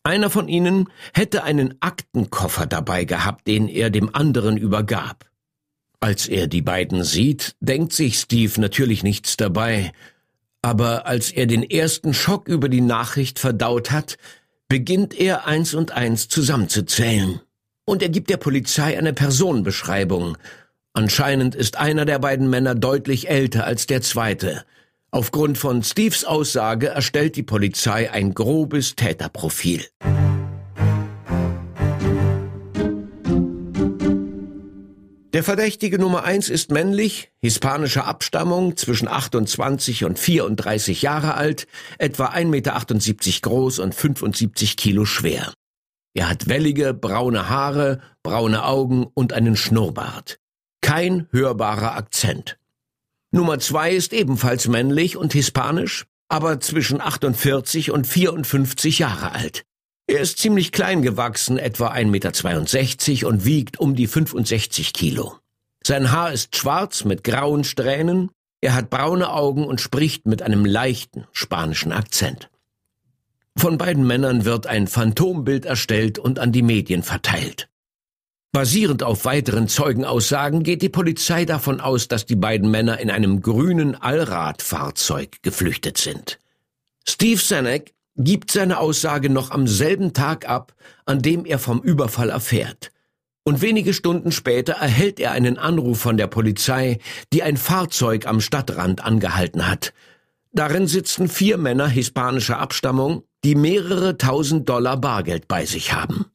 Einer 0.03 0.29
von 0.29 0.47
ihnen 0.47 0.89
hätte 1.13 1.43
einen 1.43 1.75
Aktenkoffer 1.81 2.67
dabei 2.67 3.03
gehabt, 3.03 3.45
den 3.45 3.67
er 3.67 3.89
dem 3.89 4.15
anderen 4.15 4.55
übergab. 4.55 5.29
Als 5.99 6.27
er 6.27 6.47
die 6.47 6.63
beiden 6.63 7.03
sieht, 7.03 7.55
denkt 7.59 7.93
sich 7.93 8.17
Steve 8.17 8.59
natürlich 8.59 9.03
nichts 9.03 9.37
dabei 9.37 9.91
aber 10.61 11.05
als 11.05 11.31
er 11.31 11.47
den 11.47 11.63
ersten 11.69 12.13
Schock 12.13 12.47
über 12.47 12.69
die 12.69 12.81
Nachricht 12.81 13.39
verdaut 13.39 13.91
hat, 13.91 14.17
beginnt 14.67 15.13
er 15.19 15.47
eins 15.47 15.73
und 15.73 15.91
eins 15.91 16.27
zusammenzuzählen. 16.27 17.41
Und 17.85 18.01
er 18.01 18.09
gibt 18.09 18.29
der 18.29 18.37
Polizei 18.37 18.97
eine 18.97 19.13
Personenbeschreibung. 19.13 20.37
Anscheinend 20.93 21.55
ist 21.55 21.77
einer 21.77 22.05
der 22.05 22.19
beiden 22.19 22.49
Männer 22.49 22.75
deutlich 22.75 23.29
älter 23.29 23.65
als 23.65 23.87
der 23.87 24.01
zweite. 24.01 24.63
Aufgrund 25.09 25.57
von 25.57 25.83
Steves 25.83 26.23
Aussage 26.23 26.87
erstellt 26.87 27.35
die 27.35 27.43
Polizei 27.43 28.11
ein 28.11 28.33
grobes 28.33 28.95
Täterprofil. 28.95 29.85
Der 35.33 35.43
Verdächtige 35.45 35.97
Nummer 35.97 36.25
eins 36.25 36.49
ist 36.49 36.71
männlich, 36.71 37.31
hispanischer 37.39 38.05
Abstammung, 38.05 38.75
zwischen 38.75 39.07
28 39.07 40.03
und 40.03 40.19
34 40.19 41.01
Jahre 41.03 41.35
alt, 41.35 41.67
etwa 41.99 42.25
1,78 42.25 42.47
Meter 42.47 43.41
groß 43.41 43.79
und 43.79 43.95
75 43.95 44.75
Kilo 44.75 45.05
schwer. 45.05 45.53
Er 46.13 46.29
hat 46.29 46.49
wellige, 46.49 46.93
braune 46.93 47.47
Haare, 47.47 48.01
braune 48.23 48.65
Augen 48.65 49.07
und 49.13 49.31
einen 49.31 49.55
Schnurrbart. 49.55 50.37
Kein 50.81 51.27
hörbarer 51.31 51.95
Akzent. 51.95 52.57
Nummer 53.31 53.57
zwei 53.59 53.91
ist 53.91 54.11
ebenfalls 54.11 54.67
männlich 54.67 55.15
und 55.15 55.31
hispanisch, 55.31 56.07
aber 56.27 56.59
zwischen 56.59 56.99
48 56.99 57.91
und 57.91 58.05
54 58.05 58.99
Jahre 58.99 59.31
alt. 59.31 59.63
Er 60.11 60.19
ist 60.19 60.39
ziemlich 60.39 60.73
klein 60.73 61.03
gewachsen, 61.03 61.57
etwa 61.57 61.93
1,62 61.93 63.11
Meter 63.11 63.27
und 63.29 63.45
wiegt 63.45 63.79
um 63.79 63.95
die 63.95 64.07
65 64.07 64.91
Kilo. 64.91 65.37
Sein 65.85 66.11
Haar 66.11 66.33
ist 66.33 66.57
schwarz 66.57 67.05
mit 67.05 67.23
grauen 67.23 67.63
Strähnen, 67.63 68.29
er 68.59 68.75
hat 68.75 68.89
braune 68.89 69.31
Augen 69.31 69.65
und 69.65 69.79
spricht 69.79 70.27
mit 70.27 70.41
einem 70.41 70.65
leichten 70.65 71.27
spanischen 71.31 71.93
Akzent. 71.93 72.49
Von 73.55 73.77
beiden 73.77 74.05
Männern 74.05 74.43
wird 74.43 74.67
ein 74.67 74.87
Phantombild 74.87 75.63
erstellt 75.63 76.19
und 76.19 76.39
an 76.39 76.51
die 76.51 76.61
Medien 76.61 77.03
verteilt. 77.03 77.69
Basierend 78.51 79.03
auf 79.03 79.23
weiteren 79.23 79.69
Zeugenaussagen 79.69 80.63
geht 80.63 80.81
die 80.81 80.89
Polizei 80.89 81.45
davon 81.45 81.79
aus, 81.79 82.09
dass 82.09 82.25
die 82.25 82.35
beiden 82.35 82.69
Männer 82.69 82.99
in 82.99 83.11
einem 83.11 83.41
grünen 83.41 83.95
Allradfahrzeug 83.95 85.41
geflüchtet 85.41 85.97
sind. 85.97 86.37
Steve 87.07 87.39
Senek 87.39 87.93
gibt 88.15 88.51
seine 88.51 88.79
Aussage 88.79 89.29
noch 89.29 89.51
am 89.51 89.67
selben 89.67 90.13
Tag 90.13 90.47
ab, 90.47 90.73
an 91.05 91.21
dem 91.21 91.45
er 91.45 91.59
vom 91.59 91.81
Überfall 91.81 92.29
erfährt. 92.29 92.91
Und 93.43 93.61
wenige 93.61 93.93
Stunden 93.93 94.31
später 94.31 94.73
erhält 94.73 95.19
er 95.19 95.31
einen 95.31 95.57
Anruf 95.57 95.99
von 95.99 96.17
der 96.17 96.27
Polizei, 96.27 96.99
die 97.33 97.41
ein 97.41 97.57
Fahrzeug 97.57 98.27
am 98.27 98.39
Stadtrand 98.39 99.03
angehalten 99.03 99.67
hat. 99.67 99.93
Darin 100.51 100.85
sitzen 100.85 101.27
vier 101.27 101.57
Männer 101.57 101.87
hispanischer 101.87 102.59
Abstammung, 102.59 103.23
die 103.43 103.55
mehrere 103.55 104.17
tausend 104.17 104.69
Dollar 104.69 104.97
Bargeld 104.97 105.47
bei 105.47 105.65
sich 105.65 105.93
haben. 105.93 106.25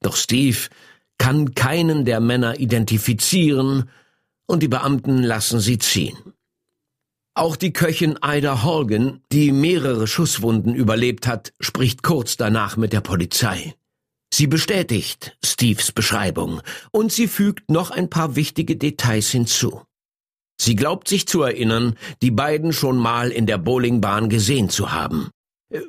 Doch 0.00 0.14
Steve 0.14 0.58
kann 1.16 1.54
keinen 1.54 2.04
der 2.04 2.20
Männer 2.20 2.60
identifizieren 2.60 3.90
und 4.46 4.62
die 4.62 4.68
Beamten 4.68 5.22
lassen 5.22 5.58
sie 5.58 5.78
ziehen. 5.78 6.16
Auch 7.38 7.54
die 7.54 7.72
Köchin 7.72 8.18
Ida 8.20 8.64
Horgan, 8.64 9.20
die 9.30 9.52
mehrere 9.52 10.08
Schusswunden 10.08 10.74
überlebt 10.74 11.28
hat, 11.28 11.52
spricht 11.60 12.02
kurz 12.02 12.36
danach 12.36 12.76
mit 12.76 12.92
der 12.92 13.00
Polizei. 13.00 13.76
Sie 14.34 14.48
bestätigt 14.48 15.36
Steves 15.44 15.92
Beschreibung 15.92 16.60
und 16.90 17.12
sie 17.12 17.28
fügt 17.28 17.70
noch 17.70 17.92
ein 17.92 18.10
paar 18.10 18.34
wichtige 18.34 18.74
Details 18.74 19.30
hinzu. 19.30 19.82
Sie 20.60 20.74
glaubt 20.74 21.06
sich 21.06 21.28
zu 21.28 21.42
erinnern, 21.42 21.94
die 22.22 22.32
beiden 22.32 22.72
schon 22.72 22.96
mal 22.96 23.30
in 23.30 23.46
der 23.46 23.58
Bowlingbahn 23.58 24.28
gesehen 24.28 24.68
zu 24.68 24.90
haben. 24.90 25.30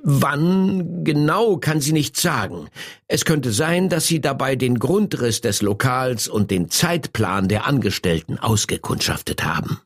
Wann 0.04 1.04
genau 1.04 1.58
kann 1.58 1.82
sie 1.82 1.94
nicht 1.94 2.16
sagen. 2.16 2.70
Es 3.08 3.26
könnte 3.26 3.52
sein, 3.52 3.90
dass 3.90 4.06
sie 4.06 4.22
dabei 4.22 4.56
den 4.56 4.78
Grundriss 4.78 5.42
des 5.42 5.64
Lokals 5.64 6.28
und 6.28 6.52
den 6.52 6.70
Zeitplan 6.70 7.48
der 7.48 7.66
Angestellten 7.66 8.38
ausgekundschaftet 8.38 9.44
haben. 9.44 9.80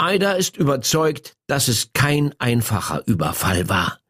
Ida 0.00 0.32
ist 0.32 0.56
überzeugt, 0.56 1.36
dass 1.46 1.68
es 1.68 1.90
kein 1.94 2.34
einfacher 2.38 3.02
Überfall 3.06 3.68
war. 3.68 4.00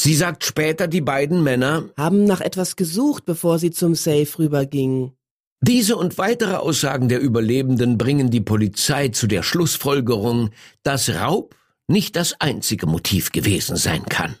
Sie 0.00 0.14
sagt 0.14 0.44
später, 0.44 0.88
die 0.88 1.00
beiden 1.00 1.42
Männer 1.42 1.84
haben 1.96 2.24
nach 2.24 2.40
etwas 2.40 2.76
gesucht, 2.76 3.24
bevor 3.24 3.58
sie 3.58 3.70
zum 3.70 3.94
Safe 3.94 4.26
rübergingen. 4.38 5.12
Diese 5.60 5.96
und 5.96 6.18
weitere 6.18 6.54
Aussagen 6.54 7.08
der 7.08 7.20
Überlebenden 7.20 7.98
bringen 7.98 8.30
die 8.30 8.40
Polizei 8.40 9.08
zu 9.08 9.28
der 9.28 9.44
Schlussfolgerung, 9.44 10.50
dass 10.82 11.08
Raub 11.08 11.54
nicht 11.86 12.16
das 12.16 12.40
einzige 12.40 12.86
Motiv 12.86 13.30
gewesen 13.30 13.76
sein 13.76 14.04
kann. 14.06 14.34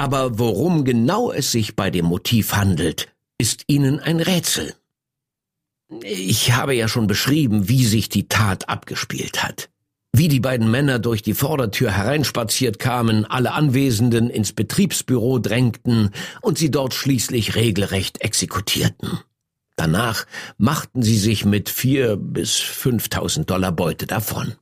Aber 0.00 0.38
worum 0.38 0.86
genau 0.86 1.30
es 1.30 1.52
sich 1.52 1.76
bei 1.76 1.90
dem 1.90 2.06
Motiv 2.06 2.54
handelt, 2.54 3.08
ist 3.36 3.64
ihnen 3.66 4.00
ein 4.00 4.20
Rätsel. 4.20 4.72
Ich 6.02 6.52
habe 6.52 6.74
ja 6.74 6.88
schon 6.88 7.06
beschrieben, 7.06 7.68
wie 7.68 7.84
sich 7.84 8.08
die 8.08 8.26
Tat 8.26 8.70
abgespielt 8.70 9.42
hat. 9.42 9.68
Wie 10.14 10.28
die 10.28 10.40
beiden 10.40 10.70
Männer 10.70 11.00
durch 11.00 11.20
die 11.20 11.34
Vordertür 11.34 11.90
hereinspaziert 11.90 12.78
kamen, 12.78 13.26
alle 13.26 13.52
Anwesenden 13.52 14.30
ins 14.30 14.54
Betriebsbüro 14.54 15.38
drängten 15.38 16.12
und 16.40 16.56
sie 16.56 16.70
dort 16.70 16.94
schließlich 16.94 17.54
regelrecht 17.54 18.22
exekutierten. 18.22 19.18
Danach 19.76 20.24
machten 20.56 21.02
sie 21.02 21.18
sich 21.18 21.44
mit 21.44 21.68
vier 21.68 22.16
bis 22.16 22.56
fünftausend 22.56 23.50
Dollar 23.50 23.72
Beute 23.72 24.06
davon. 24.06 24.54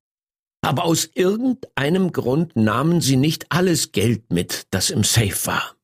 Aber 0.61 0.85
aus 0.85 1.09
irgendeinem 1.15 2.13
Grund 2.13 2.57
nahmen 2.57 3.01
sie 3.01 3.17
nicht 3.17 3.47
alles 3.51 3.93
Geld 3.93 4.33
mit, 4.33 4.67
das 4.71 4.91
im 4.91 5.05
Safe 5.05 5.47
war. 5.47 5.77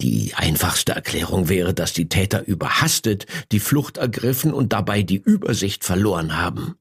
Die 0.00 0.32
einfachste 0.34 0.92
Erklärung 0.92 1.48
wäre, 1.48 1.74
dass 1.74 1.92
die 1.92 2.08
Täter 2.08 2.46
überhastet 2.46 3.26
die 3.52 3.60
Flucht 3.60 3.98
ergriffen 3.98 4.52
und 4.52 4.72
dabei 4.72 5.02
die 5.02 5.18
Übersicht 5.18 5.84
verloren 5.84 6.38
haben. 6.38 6.76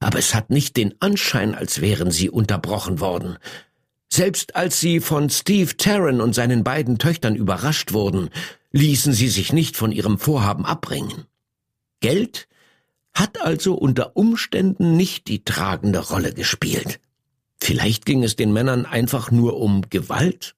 Aber 0.00 0.18
es 0.18 0.34
hat 0.34 0.50
nicht 0.50 0.76
den 0.76 1.00
Anschein, 1.00 1.54
als 1.54 1.80
wären 1.80 2.10
sie 2.10 2.28
unterbrochen 2.28 2.98
worden. 2.98 3.38
Selbst 4.12 4.56
als 4.56 4.80
sie 4.80 4.98
von 5.00 5.30
Steve 5.30 5.76
Tarrant 5.76 6.20
und 6.20 6.34
seinen 6.34 6.64
beiden 6.64 6.98
Töchtern 6.98 7.36
überrascht 7.36 7.92
wurden, 7.92 8.28
ließen 8.72 9.12
sie 9.12 9.28
sich 9.28 9.52
nicht 9.52 9.76
von 9.76 9.92
ihrem 9.92 10.18
Vorhaben 10.18 10.66
abbringen. 10.66 11.26
Geld 12.00 12.48
hat 13.14 13.40
also 13.40 13.74
unter 13.74 14.16
Umständen 14.16 14.96
nicht 14.96 15.28
die 15.28 15.44
tragende 15.44 15.98
Rolle 15.98 16.32
gespielt. 16.32 17.00
Vielleicht 17.60 18.06
ging 18.06 18.24
es 18.24 18.36
den 18.36 18.52
Männern 18.52 18.86
einfach 18.86 19.30
nur 19.30 19.56
um 19.58 19.82
Gewalt? 19.88 20.56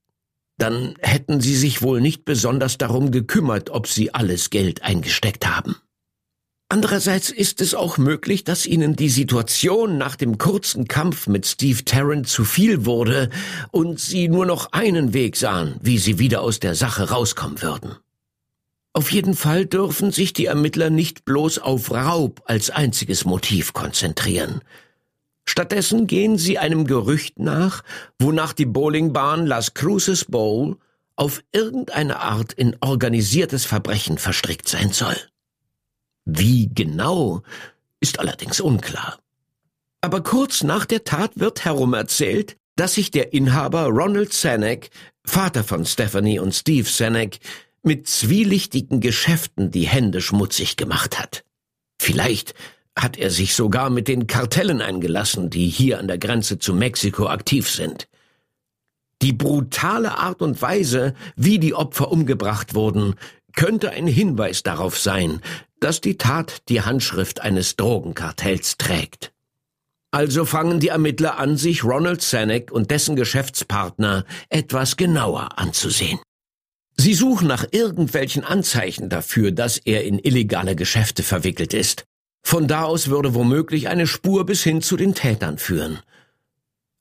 Dann 0.57 0.95
hätten 1.01 1.41
sie 1.41 1.57
sich 1.57 1.83
wohl 1.83 2.01
nicht 2.01 2.25
besonders 2.25 2.79
darum 2.79 3.11
gekümmert, 3.11 3.71
ob 3.71 3.89
sie 3.89 4.15
alles 4.15 4.51
Geld 4.51 4.83
eingesteckt 4.83 5.47
haben. 5.47 5.77
Andererseits 6.69 7.31
ist 7.31 7.61
es 7.61 7.75
auch 7.75 7.99
möglich, 7.99 8.43
dass 8.43 8.67
ihnen 8.67 8.97
die 8.97 9.11
Situation 9.11 9.99
nach 9.99 10.17
dem 10.17 10.39
kurzen 10.39 10.89
Kampf 10.89 11.27
mit 11.27 11.47
Steve 11.47 11.85
Tarrant 11.85 12.27
zu 12.27 12.45
viel 12.45 12.87
wurde 12.87 13.31
und 13.71 14.01
sie 14.01 14.29
nur 14.29 14.47
noch 14.47 14.73
einen 14.73 15.13
Weg 15.13 15.37
sahen, 15.37 15.77
wie 15.83 15.99
sie 15.99 16.19
wieder 16.19 16.41
aus 16.41 16.61
der 16.61 16.75
Sache 16.75 17.11
rauskommen 17.11 17.61
würden. 17.61 17.97
Auf 18.97 19.11
jeden 19.11 19.35
Fall 19.35 19.67
dürfen 19.67 20.13
sich 20.13 20.33
die 20.33 20.47
Ermittler 20.47 20.89
nicht 20.89 21.25
bloß 21.25 21.59
auf 21.59 21.91
Raub 21.91 22.43
als 22.47 22.71
einziges 22.71 23.25
Motiv 23.25 23.73
konzentrieren. 23.73 24.61
Stattdessen 25.45 26.07
gehen 26.07 26.39
sie 26.39 26.59
einem 26.59 26.87
Gerücht 26.87 27.41
nach, 27.41 27.83
wonach 28.21 28.53
die 28.53 28.67
Bowlingbahn 28.67 29.47
Las 29.47 29.75
Cruces 29.75 30.25
Bowl 30.25 30.77
auf 31.17 31.43
irgendeine 31.53 32.21
Art 32.21 32.53
in 32.53 32.77
organisiertes 32.81 33.65
Verbrechen 33.65 34.17
verstrickt 34.17 34.69
sein 34.69 34.93
soll. 34.93 35.17
Wie 36.25 36.71
genau, 36.73 37.43
ist 37.99 38.21
allerdings 38.21 38.61
unklar. 38.61 39.19
Aber 40.03 40.23
kurz 40.23 40.63
nach 40.63 40.87
der 40.87 41.03
Tat 41.03 41.33
wird 41.35 41.65
herum 41.65 41.95
erzählt, 41.95 42.57
dass 42.77 42.95
sich 42.95 43.11
der 43.11 43.33
Inhaber 43.33 43.87
Ronald 43.87 44.33
Senek, 44.33 44.91
Vater 45.25 45.65
von 45.65 45.85
Stephanie 45.85 46.39
und 46.39 46.55
Steve 46.55 46.89
Senek, 46.89 47.41
mit 47.85 48.09
zwielichtigen 48.09 49.01
Geschäften 49.01 49.71
die 49.71 49.87
Hände 49.87 50.21
schmutzig 50.21 50.77
gemacht 50.77 51.19
hat. 51.19 51.45
Vielleicht 52.01 52.55
hat 52.97 53.17
er 53.17 53.31
sich 53.31 53.55
sogar 53.55 53.91
mit 53.91 54.09
den 54.09 54.27
Kartellen 54.27 54.81
eingelassen, 54.81 55.51
die 55.51 55.69
hier 55.69 55.99
an 55.99 56.09
der 56.09 56.19
Grenze 56.19 56.59
zu 56.59 56.75
Mexiko 56.75 57.29
aktiv 57.29 57.71
sind. 57.71 58.09
Die 59.23 59.33
brutale 59.33 60.19
Art 60.19 60.43
und 60.43 60.61
Weise, 60.61 61.15
wie 61.37 61.59
die 61.59 61.75
Opfer 61.75 62.11
umgebracht 62.11 62.75
wurden, 62.75 63.15
könnte 63.55 63.91
ein 63.91 64.07
Hinweis 64.07 64.63
darauf 64.63 64.99
sein, 64.99 65.41
dass 65.81 66.01
die 66.01 66.17
Tat 66.17 66.69
die 66.69 66.83
Handschrift 66.83 67.41
eines 67.41 67.77
Drogenkartells 67.77 68.79
trägt. 68.79 69.33
Also 70.11 70.45
fangen 70.45 70.79
die 70.79 70.89
Ermittler 70.89 71.39
an, 71.39 71.57
sich 71.57 71.85
Ronald 71.85 72.23
Senek 72.23 72.71
und 72.71 72.91
dessen 72.91 73.17
Geschäftspartner 73.17 74.25
etwas 74.49 74.97
genauer 74.97 75.59
anzusehen. 75.59 76.21
Sie 76.97 77.15
suchen 77.15 77.49
nach 77.49 77.65
irgendwelchen 77.71 78.45
Anzeichen 78.45 79.09
dafür, 79.09 79.51
dass 79.53 79.79
er 79.79 80.05
in 80.05 80.19
illegale 80.19 80.77
Geschäfte 80.77 81.23
verwickelt 81.23 81.75
ist. 81.75 82.05
Von 82.43 82.69
da 82.69 82.85
aus 82.85 83.09
würde 83.09 83.35
womöglich 83.35 83.89
eine 83.89 84.07
Spur 84.07 84.47
bis 84.47 84.63
hin 84.63 84.83
zu 84.83 84.97
den 84.97 85.15
Tätern 85.15 85.59
führen. 85.59 85.99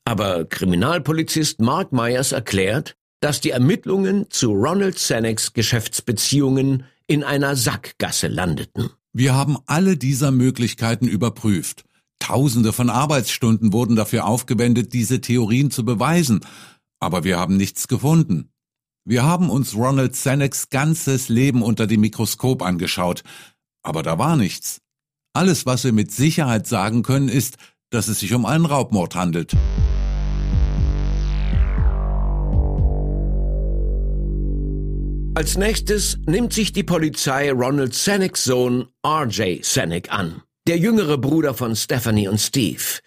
Aber 0.06 0.46
Kriminalpolizist 0.46 1.60
Mark 1.62 1.92
Myers 1.92 2.32
erklärt, 2.32 2.96
dass 3.20 3.40
die 3.40 3.52
Ermittlungen 3.52 4.30
zu 4.30 4.52
Ronald 4.52 5.00
Seneks 5.00 5.54
Geschäftsbeziehungen 5.54 6.86
in 7.08 7.24
einer 7.24 7.56
Sackgasse 7.56 8.28
landeten. 8.28 8.90
Wir 9.14 9.36
haben 9.36 9.58
alle 9.66 9.96
dieser 9.96 10.32
Möglichkeiten 10.32 11.08
überprüft. 11.08 11.86
Tausende 12.20 12.74
von 12.74 12.90
Arbeitsstunden 12.90 13.74
wurden 13.74 13.96
dafür 13.96 14.26
aufgewendet, 14.26 14.94
diese 14.94 15.22
Theorien 15.22 15.72
zu 15.72 15.86
beweisen, 15.86 16.40
aber 17.00 17.24
wir 17.24 17.38
haben 17.38 17.58
nichts 17.58 17.88
gefunden. 17.88 18.50
Wir 19.06 19.24
haben 19.24 19.50
uns 19.50 19.76
Ronald 19.76 20.16
Seneks 20.16 20.70
ganzes 20.70 21.28
Leben 21.28 21.62
unter 21.62 21.88
dem 21.88 22.00
Mikroskop 22.00 22.62
angeschaut, 22.62 23.24
aber 23.84 24.02
da 24.02 24.18
war 24.18 24.38
nichts. 24.38 24.80
Alles, 25.34 25.66
was 25.66 25.84
wir 25.84 25.92
mit 25.92 26.10
Sicherheit 26.12 26.68
sagen 26.68 27.04
können, 27.04 27.28
ist, 27.28 27.58
dass 27.90 28.08
es 28.08 28.22
sich 28.22 28.34
um 28.34 28.46
einen 28.46 28.66
Raubmord 28.66 29.16
handelt. 29.16 29.58
Als 35.36 35.58
nächstes 35.58 36.20
nimmt 36.26 36.54
sich 36.54 36.72
die 36.72 36.84
Polizei 36.84 37.52
Ronald 37.52 37.94
Senecks 37.94 38.46
Sohn 38.46 38.88
RJ 39.06 39.64
Senec 39.64 40.14
an, 40.14 40.44
der 40.66 40.78
jüngere 40.78 41.18
Bruder 41.18 41.54
von 41.54 41.76
Stephanie 41.76 42.30
und 42.30 42.40
Steve. 42.40 43.02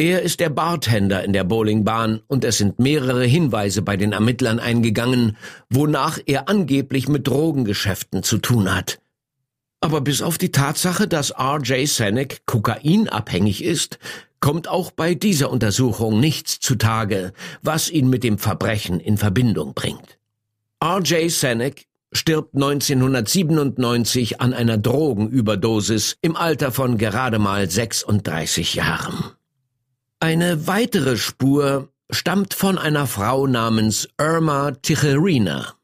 Er 0.00 0.22
ist 0.22 0.38
der 0.38 0.48
Bartender 0.48 1.24
in 1.24 1.32
der 1.32 1.42
Bowlingbahn 1.42 2.20
und 2.28 2.44
es 2.44 2.58
sind 2.58 2.78
mehrere 2.78 3.24
Hinweise 3.24 3.82
bei 3.82 3.96
den 3.96 4.12
Ermittlern 4.12 4.60
eingegangen, 4.60 5.36
wonach 5.70 6.20
er 6.24 6.48
angeblich 6.48 7.08
mit 7.08 7.26
Drogengeschäften 7.26 8.22
zu 8.22 8.38
tun 8.38 8.72
hat. 8.72 9.00
Aber 9.80 10.00
bis 10.00 10.22
auf 10.22 10.38
die 10.38 10.52
Tatsache, 10.52 11.08
dass 11.08 11.34
RJ 11.36 11.86
Senec 11.86 12.46
kokainabhängig 12.46 13.64
ist, 13.64 13.98
kommt 14.38 14.68
auch 14.68 14.92
bei 14.92 15.16
dieser 15.16 15.50
Untersuchung 15.50 16.20
nichts 16.20 16.60
zutage, 16.60 17.32
was 17.62 17.90
ihn 17.90 18.08
mit 18.08 18.22
dem 18.22 18.38
Verbrechen 18.38 19.00
in 19.00 19.16
Verbindung 19.16 19.74
bringt. 19.74 20.18
R.J. 20.80 21.28
Senek 21.28 21.86
stirbt 22.12 22.54
1997 22.54 24.40
an 24.40 24.54
einer 24.54 24.78
Drogenüberdosis 24.78 26.18
im 26.20 26.36
Alter 26.36 26.70
von 26.70 26.98
gerade 26.98 27.40
mal 27.40 27.68
36 27.68 28.74
Jahren. 28.74 29.32
Eine 30.20 30.66
weitere 30.66 31.16
Spur 31.16 31.90
stammt 32.10 32.52
von 32.52 32.76
einer 32.76 33.06
Frau 33.06 33.46
namens 33.46 34.08
Irma 34.18 34.72
Ticherina. 34.72 35.74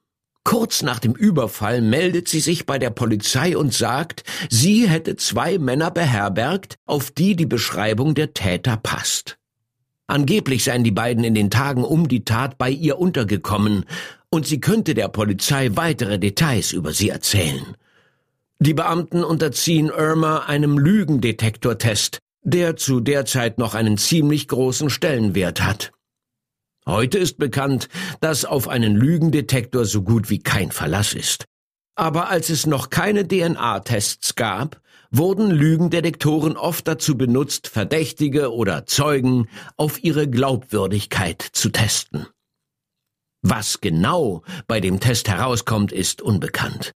Kurz 0.43 0.83
nach 0.83 0.99
dem 0.99 1.13
Überfall 1.13 1.81
meldet 1.81 2.27
sie 2.27 2.41
sich 2.41 2.67
bei 2.67 2.81
der 2.81 2.91
Polizei 2.91 3.57
und 3.57 3.73
sagt, 3.73 4.25
sie 4.51 4.89
hätte 4.89 5.15
zwei 5.15 5.59
Männer 5.59 5.93
beherbergt, 5.93 6.79
auf 6.85 7.13
die 7.13 7.37
die 7.37 7.47
Beschreibung 7.47 8.17
der 8.17 8.35
Täter 8.35 8.77
passt. 8.77 9.39
Angeblich 10.09 10.65
seien 10.65 10.83
die 10.83 10.91
beiden 10.91 11.23
in 11.23 11.37
den 11.37 11.51
Tagen 11.51 11.85
um 11.85 12.09
die 12.09 12.25
Tat 12.25 12.59
bei 12.59 12.71
ihr 12.71 12.99
untergekommen, 12.99 13.85
und 14.31 14.49
sie 14.49 14.61
könnte 14.61 14.95
der 14.95 15.07
Polizei 15.07 15.71
weitere 15.75 16.19
Details 16.19 16.73
über 16.73 16.93
sie 16.93 17.09
erzählen. 17.09 17.77
Die 18.59 18.75
Beamten 18.75 19.23
unterziehen 19.23 19.93
Irma 19.97 20.39
einem 20.39 20.77
Lügendetektortest, 20.77 22.19
der 22.45 22.77
zu 22.77 23.01
der 23.01 23.25
Zeit 23.25 23.59
noch 23.59 23.75
einen 23.75 23.99
ziemlich 23.99 24.49
großen 24.49 24.91
Stellenwert 24.91 25.63
hat. 25.63 25.93
Heute 26.87 27.19
ist 27.19 27.39
bekannt, 27.39 27.89
dass 28.21 28.45
auf 28.45 28.69
einen 28.69 28.95
Lügendetektor 28.95 29.87
so 29.87 30.03
gut 30.03 30.29
wie 30.29 30.39
kein 30.39 30.71
Verlass 30.71 31.15
ist. 31.15 31.47
Aber 31.97 32.29
als 32.29 32.51
es 32.51 32.67
noch 32.67 32.91
keine 32.91 33.27
DNA-Tests 33.27 34.35
gab, 34.35 34.81
wurden 35.11 35.51
Lügendetektoren 35.51 36.57
oft 36.57 36.87
dazu 36.87 37.17
benutzt, 37.17 37.69
Verdächtige 37.69 38.53
oder 38.53 38.85
Zeugen 38.85 39.49
auf 39.77 40.03
ihre 40.03 40.29
Glaubwürdigkeit 40.29 41.41
zu 41.41 41.71
testen. 41.71 42.27
Was 43.41 43.81
genau 43.81 44.43
bei 44.67 44.81
dem 44.81 45.01
Test 45.01 45.29
herauskommt, 45.29 45.93
ist 45.93 46.21
unbekannt. 46.21 46.93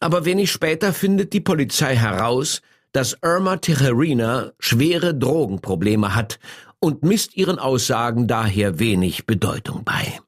Aber 0.00 0.24
wenig 0.24 0.52
später 0.52 0.92
findet 0.92 1.32
die 1.32 1.40
Polizei 1.40 1.96
heraus, 1.96 2.62
dass 2.92 3.16
Irma 3.22 3.56
Tijerina 3.56 4.52
schwere 4.58 5.14
Drogenprobleme 5.14 6.14
hat 6.14 6.38
und 6.80 7.02
misst 7.02 7.36
ihren 7.36 7.58
Aussagen 7.58 8.26
daher 8.26 8.78
wenig 8.78 9.26
Bedeutung 9.26 9.84
bei. 9.84 10.20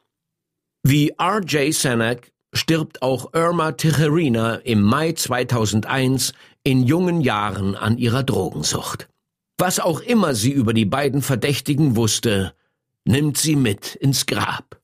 Wie 0.83 1.11
R.J. 1.18 1.75
Sanak 1.75 2.33
stirbt 2.53 3.03
auch 3.03 3.33
Irma 3.35 3.73
Tijerina 3.73 4.57
im 4.57 4.83
Mai 4.83 5.12
2001 5.12 6.33
in 6.64 6.85
jungen 6.85 7.20
Jahren 7.20 7.77
an 7.77 7.99
ihrer 7.99 8.23
Drogensucht. 8.23 9.09
Was 9.59 9.79
auch 9.79 10.01
immer 10.01 10.35
sie 10.35 10.53
über 10.53 10.73
die 10.73 10.87
beiden 10.87 11.23
Verdächtigen 11.23 11.96
wusste, 11.96 12.55
nimmt 13.05 13.37
sie 13.37 13.57
mit 13.57 13.94
ins 13.94 14.27
Grab. 14.27 14.80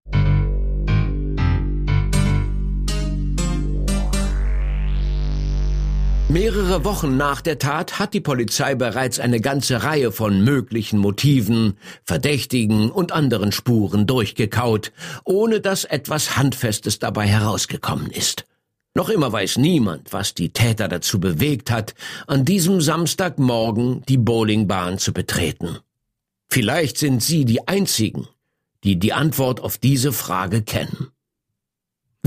Mehrere 6.28 6.84
Wochen 6.84 7.16
nach 7.16 7.40
der 7.40 7.60
Tat 7.60 8.00
hat 8.00 8.12
die 8.12 8.20
Polizei 8.20 8.74
bereits 8.74 9.20
eine 9.20 9.40
ganze 9.40 9.84
Reihe 9.84 10.10
von 10.10 10.42
möglichen 10.42 10.98
Motiven, 10.98 11.78
Verdächtigen 12.02 12.90
und 12.90 13.12
anderen 13.12 13.52
Spuren 13.52 14.08
durchgekaut, 14.08 14.90
ohne 15.22 15.60
dass 15.60 15.84
etwas 15.84 16.36
Handfestes 16.36 16.98
dabei 16.98 17.28
herausgekommen 17.28 18.10
ist. 18.10 18.44
Noch 18.92 19.08
immer 19.08 19.30
weiß 19.30 19.58
niemand, 19.58 20.12
was 20.12 20.34
die 20.34 20.52
Täter 20.52 20.88
dazu 20.88 21.20
bewegt 21.20 21.70
hat, 21.70 21.94
an 22.26 22.44
diesem 22.44 22.80
Samstagmorgen 22.80 24.02
die 24.08 24.18
Bowlingbahn 24.18 24.98
zu 24.98 25.12
betreten. 25.12 25.78
Vielleicht 26.48 26.98
sind 26.98 27.22
sie 27.22 27.44
die 27.44 27.68
einzigen, 27.68 28.26
die 28.82 28.98
die 28.98 29.12
Antwort 29.12 29.60
auf 29.60 29.78
diese 29.78 30.12
Frage 30.12 30.62
kennen. 30.62 31.12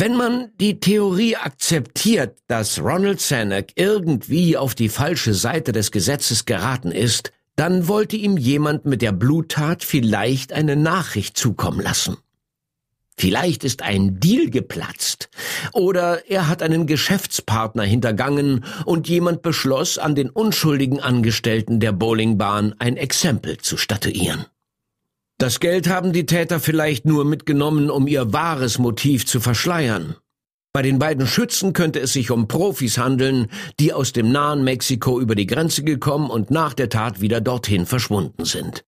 Wenn 0.02 0.16
man 0.16 0.52
die 0.62 0.80
Theorie 0.80 1.36
akzeptiert, 1.36 2.38
dass 2.48 2.80
Ronald 2.80 3.20
Sanek 3.20 3.74
irgendwie 3.76 4.56
auf 4.56 4.74
die 4.74 4.88
falsche 4.88 5.34
Seite 5.34 5.74
des 5.74 5.92
Gesetzes 5.92 6.46
geraten 6.46 6.94
ist, 6.94 7.34
dann 7.58 7.90
wollte 7.90 8.16
ihm 8.16 8.38
jemand 8.38 8.86
mit 8.86 9.02
der 9.02 9.12
Bluttat 9.12 9.84
vielleicht 9.84 10.54
eine 10.54 10.78
Nachricht 10.78 11.36
zukommen 11.36 11.82
lassen. 11.82 12.16
Vielleicht 13.18 13.66
ist 13.66 13.82
ein 13.82 14.22
Deal 14.22 14.50
geplatzt 14.50 15.28
oder 15.74 16.30
er 16.30 16.48
hat 16.48 16.64
einen 16.64 16.88
Geschäftspartner 16.88 17.84
hintergangen 17.84 18.64
und 18.86 19.10
jemand 19.10 19.42
beschloss, 19.42 19.98
an 19.98 20.16
den 20.16 20.30
unschuldigen 20.30 21.02
Angestellten 21.02 21.82
der 21.82 21.92
Bowlingbahn 21.92 22.74
ein 22.80 22.96
Exempel 22.96 23.58
zu 23.58 23.76
statuieren. 23.76 24.46
Das 25.40 25.62
Geld 25.62 25.88
haben 25.88 26.12
die 26.12 26.26
Täter 26.26 26.60
vielleicht 26.60 27.06
nur 27.06 27.24
mitgenommen, 27.24 27.90
um 27.90 28.08
ihr 28.08 28.34
wahres 28.34 28.78
Motiv 28.78 29.26
zu 29.26 29.40
verschleiern. 29.40 30.18
Bei 30.74 30.82
den 30.82 31.00
beiden 31.00 31.26
Schützen 31.26 31.72
könnte 31.72 32.02
es 32.02 32.12
sich 32.12 32.30
um 32.30 32.50
Profis 32.50 32.98
handeln, 32.98 33.48
die 33.80 33.94
aus 33.94 34.12
dem 34.12 34.34
nahen 34.34 34.66
Mexiko 34.66 35.18
über 35.20 35.36
die 35.36 35.48
Grenze 35.48 35.84
gekommen 35.84 36.30
und 36.30 36.52
nach 36.52 36.74
der 36.74 36.90
Tat 36.90 37.22
wieder 37.22 37.40
dorthin 37.40 37.86
verschwunden 37.86 38.44
sind. 38.44 38.84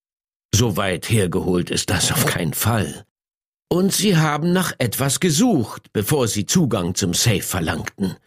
So 0.53 0.75
weit 0.75 1.09
hergeholt 1.09 1.71
ist 1.71 1.89
das 1.89 2.11
auf 2.11 2.25
keinen 2.25 2.53
Fall. 2.53 3.05
Und 3.69 3.93
sie 3.93 4.17
haben 4.17 4.51
nach 4.51 4.73
etwas 4.77 5.21
gesucht, 5.21 5.93
bevor 5.93 6.27
sie 6.27 6.45
Zugang 6.45 6.95
zum 6.95 7.13
Safe 7.13 7.41
verlangten. 7.41 8.17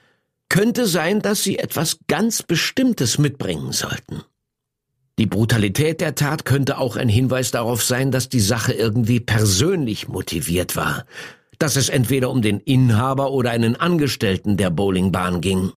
Könnte 0.48 0.86
sein, 0.86 1.20
dass 1.20 1.42
sie 1.42 1.58
etwas 1.58 1.98
ganz 2.08 2.42
Bestimmtes 2.42 3.18
mitbringen 3.18 3.72
sollten. 3.72 4.22
Die 5.18 5.26
Brutalität 5.26 6.00
der 6.00 6.16
Tat 6.16 6.44
könnte 6.44 6.78
auch 6.78 6.96
ein 6.96 7.08
Hinweis 7.08 7.52
darauf 7.52 7.84
sein, 7.84 8.10
dass 8.10 8.28
die 8.28 8.40
Sache 8.40 8.72
irgendwie 8.72 9.20
persönlich 9.20 10.08
motiviert 10.08 10.74
war, 10.74 11.04
dass 11.58 11.76
es 11.76 11.88
entweder 11.88 12.30
um 12.30 12.42
den 12.42 12.58
Inhaber 12.58 13.30
oder 13.30 13.52
einen 13.52 13.76
Angestellten 13.76 14.56
der 14.56 14.70
Bowlingbahn 14.70 15.40
ging. 15.40 15.72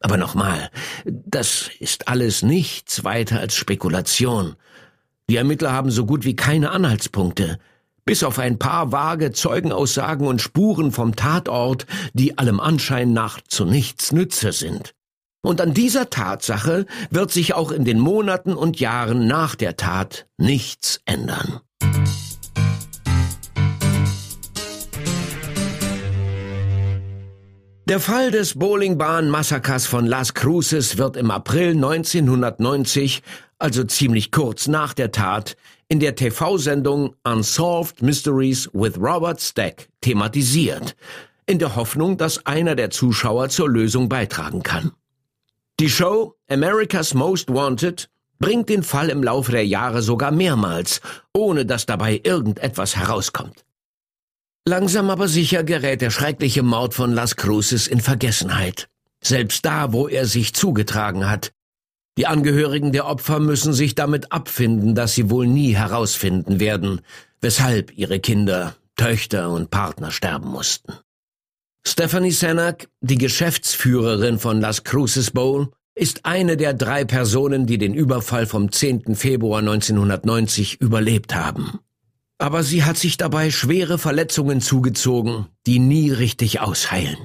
Aber 0.00 0.16
nochmal, 0.16 0.70
das 1.04 1.68
ist 1.80 2.06
alles 2.06 2.42
nichts 2.42 3.02
weiter 3.02 3.40
als 3.40 3.56
Spekulation. 3.56 4.54
Die 5.28 5.36
Ermittler 5.36 5.72
haben 5.72 5.90
so 5.90 6.06
gut 6.06 6.24
wie 6.24 6.36
keine 6.36 6.70
Anhaltspunkte, 6.70 7.58
bis 8.04 8.22
auf 8.22 8.38
ein 8.38 8.58
paar 8.58 8.92
vage 8.92 9.32
Zeugenaussagen 9.32 10.26
und 10.26 10.40
Spuren 10.40 10.92
vom 10.92 11.16
Tatort, 11.16 11.86
die 12.14 12.38
allem 12.38 12.60
Anschein 12.60 13.12
nach 13.12 13.40
zu 13.42 13.64
nichts 13.64 14.12
nütze 14.12 14.52
sind. 14.52 14.94
Und 15.42 15.60
an 15.60 15.72
dieser 15.72 16.10
Tatsache 16.10 16.86
wird 17.10 17.30
sich 17.30 17.54
auch 17.54 17.70
in 17.70 17.84
den 17.84 17.98
Monaten 17.98 18.54
und 18.54 18.78
Jahren 18.78 19.26
nach 19.26 19.54
der 19.54 19.76
Tat 19.76 20.26
nichts 20.36 21.00
ändern. 21.06 21.60
Der 27.88 27.98
Fall 27.98 28.30
des 28.30 28.56
Bowlingbahn-Massakers 28.56 29.86
von 29.86 30.06
Las 30.06 30.34
Cruces 30.34 30.96
wird 30.96 31.16
im 31.16 31.32
April 31.32 31.70
1990, 31.70 33.22
also 33.58 33.82
ziemlich 33.82 34.30
kurz 34.30 34.68
nach 34.68 34.94
der 34.94 35.10
Tat, 35.10 35.56
in 35.88 35.98
der 35.98 36.14
TV-Sendung 36.14 37.16
Unsolved 37.24 38.00
Mysteries 38.00 38.70
with 38.72 38.96
Robert 38.96 39.40
Stack 39.40 39.88
thematisiert, 40.02 40.94
in 41.46 41.58
der 41.58 41.74
Hoffnung, 41.74 42.16
dass 42.16 42.46
einer 42.46 42.76
der 42.76 42.90
Zuschauer 42.90 43.48
zur 43.48 43.68
Lösung 43.68 44.08
beitragen 44.08 44.62
kann. 44.62 44.92
Die 45.80 45.88
Show 45.88 46.36
America's 46.46 47.14
Most 47.14 47.48
Wanted 47.48 48.10
bringt 48.38 48.68
den 48.68 48.82
Fall 48.82 49.08
im 49.08 49.22
Laufe 49.22 49.50
der 49.50 49.66
Jahre 49.66 50.02
sogar 50.02 50.30
mehrmals, 50.30 51.00
ohne 51.32 51.64
dass 51.64 51.86
dabei 51.86 52.20
irgendetwas 52.22 52.96
herauskommt. 52.96 53.64
Langsam 54.68 55.08
aber 55.08 55.26
sicher 55.26 55.64
gerät 55.64 56.02
der 56.02 56.10
schreckliche 56.10 56.62
Mord 56.62 56.92
von 56.92 57.14
Las 57.14 57.36
Cruces 57.36 57.86
in 57.86 58.02
Vergessenheit. 58.02 58.90
Selbst 59.24 59.64
da, 59.64 59.94
wo 59.94 60.06
er 60.06 60.26
sich 60.26 60.52
zugetragen 60.52 61.30
hat. 61.30 61.50
Die 62.18 62.26
Angehörigen 62.26 62.92
der 62.92 63.06
Opfer 63.06 63.40
müssen 63.40 63.72
sich 63.72 63.94
damit 63.94 64.32
abfinden, 64.32 64.94
dass 64.94 65.14
sie 65.14 65.30
wohl 65.30 65.46
nie 65.46 65.74
herausfinden 65.74 66.60
werden, 66.60 67.00
weshalb 67.40 67.96
ihre 67.96 68.20
Kinder, 68.20 68.76
Töchter 68.96 69.48
und 69.48 69.70
Partner 69.70 70.10
sterben 70.10 70.50
mussten. 70.50 70.92
Stephanie 71.86 72.30
Senak, 72.30 72.88
die 73.00 73.18
Geschäftsführerin 73.18 74.38
von 74.38 74.60
Las 74.60 74.84
Cruces 74.84 75.30
Bowl, 75.30 75.70
ist 75.94 76.24
eine 76.24 76.56
der 76.56 76.74
drei 76.74 77.04
Personen, 77.04 77.66
die 77.66 77.78
den 77.78 77.94
Überfall 77.94 78.46
vom 78.46 78.70
10. 78.70 79.14
Februar 79.16 79.60
1990 79.60 80.80
überlebt 80.80 81.34
haben. 81.34 81.80
Aber 82.38 82.62
sie 82.62 82.84
hat 82.84 82.96
sich 82.96 83.16
dabei 83.16 83.50
schwere 83.50 83.98
Verletzungen 83.98 84.60
zugezogen, 84.60 85.46
die 85.66 85.78
nie 85.78 86.10
richtig 86.10 86.60
ausheilen. 86.60 87.18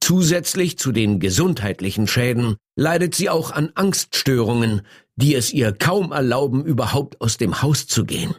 Zusätzlich 0.00 0.78
zu 0.78 0.92
den 0.92 1.20
gesundheitlichen 1.20 2.06
Schäden 2.06 2.56
leidet 2.76 3.14
sie 3.14 3.28
auch 3.28 3.50
an 3.50 3.72
Angststörungen, 3.74 4.82
die 5.16 5.34
es 5.34 5.52
ihr 5.52 5.72
kaum 5.72 6.12
erlauben, 6.12 6.64
überhaupt 6.64 7.20
aus 7.20 7.38
dem 7.38 7.62
Haus 7.62 7.86
zu 7.86 8.04
gehen. 8.04 8.34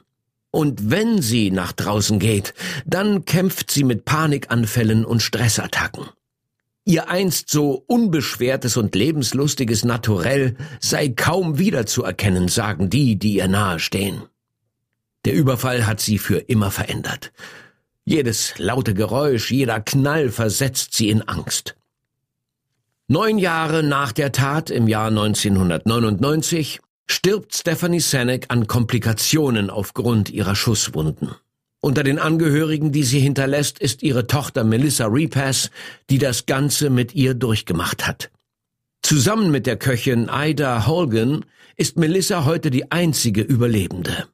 Und 0.52 0.90
wenn 0.90 1.22
sie 1.22 1.52
nach 1.52 1.72
draußen 1.72 2.20
geht, 2.20 2.54
dann 2.86 3.26
kämpft 3.26 3.70
sie 3.72 3.84
mit 3.84 4.06
Panikanfällen 4.06 5.06
und 5.06 5.22
Stressattacken. 5.22 6.06
Ihr 6.86 7.10
einst 7.10 7.50
so 7.50 7.84
unbeschwertes 7.88 8.78
und 8.78 8.96
lebenslustiges 8.96 9.84
Naturell 9.84 10.56
sei 10.80 11.10
kaum 11.10 11.60
wiederzuerkennen, 11.60 12.48
sagen 12.48 12.90
die, 12.90 13.20
die 13.20 13.36
ihr 13.36 13.50
nahestehen. 13.50 14.24
Der 15.26 15.34
Überfall 15.34 15.86
hat 15.86 16.00
sie 16.00 16.18
für 16.18 16.38
immer 16.38 16.72
verändert. 16.72 17.34
Jedes 18.06 18.54
laute 18.58 18.94
Geräusch, 18.94 19.52
jeder 19.52 19.82
Knall 19.82 20.30
versetzt 20.30 20.94
sie 20.94 21.10
in 21.10 21.24
Angst. 21.24 21.76
Neun 23.10 23.38
Jahre 23.38 23.84
nach 23.84 24.14
der 24.14 24.32
Tat 24.32 24.70
im 24.70 24.88
Jahr 24.88 25.08
1999 25.08 26.80
stirbt 27.10 27.56
Stephanie 27.56 28.00
Senek 28.00 28.46
an 28.50 28.68
Komplikationen 28.68 29.70
aufgrund 29.70 30.30
ihrer 30.30 30.56
Schusswunden. 30.56 31.32
Unter 31.80 32.04
den 32.04 32.20
Angehörigen, 32.20 32.92
die 32.92 33.04
sie 33.04 33.20
hinterlässt, 33.20 33.80
ist 33.80 34.04
ihre 34.04 34.28
Tochter 34.28 34.64
Melissa 34.64 35.06
Repass, 35.06 35.70
die 36.10 36.18
das 36.18 36.46
Ganze 36.46 36.90
mit 36.90 37.16
ihr 37.16 37.34
durchgemacht 37.34 38.08
hat. 38.08 38.32
Zusammen 39.02 39.52
mit 39.52 39.68
der 39.68 39.78
Köchin 39.78 40.30
Ida 40.30 40.86
Holgan 40.86 41.46
ist 41.78 41.98
Melissa 41.98 42.46
heute 42.46 42.72
die 42.72 42.92
einzige 42.92 43.42
Überlebende. 43.42 44.28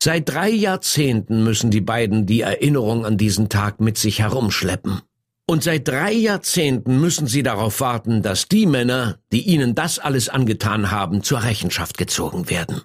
Seit 0.00 0.28
drei 0.28 0.50
Jahrzehnten 0.50 1.42
müssen 1.42 1.70
die 1.70 1.80
beiden 1.80 2.26
die 2.26 2.42
Erinnerung 2.42 3.06
an 3.06 3.16
diesen 3.16 3.48
Tag 3.48 3.80
mit 3.80 3.96
sich 3.96 4.20
herumschleppen. 4.20 5.00
Und 5.48 5.62
seit 5.62 5.86
drei 5.86 6.12
Jahrzehnten 6.12 7.00
müssen 7.00 7.28
sie 7.28 7.44
darauf 7.44 7.80
warten, 7.80 8.20
dass 8.20 8.48
die 8.48 8.66
Männer, 8.66 9.18
die 9.32 9.42
ihnen 9.42 9.76
das 9.76 10.00
alles 10.00 10.28
angetan 10.28 10.90
haben, 10.90 11.22
zur 11.22 11.44
Rechenschaft 11.44 11.98
gezogen 11.98 12.50
werden. 12.50 12.82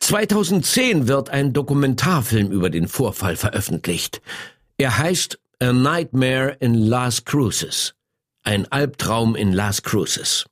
2010 0.00 1.06
wird 1.06 1.30
ein 1.30 1.52
Dokumentarfilm 1.52 2.50
über 2.50 2.70
den 2.70 2.88
Vorfall 2.88 3.36
veröffentlicht. 3.36 4.20
Er 4.76 4.98
heißt 4.98 5.38
A 5.60 5.72
Nightmare 5.72 6.56
in 6.60 6.74
Las 6.74 7.24
Cruces. 7.24 7.94
Ein 8.42 8.70
Albtraum 8.72 9.36
in 9.36 9.52
Las 9.52 9.82
Cruces. 9.82 10.46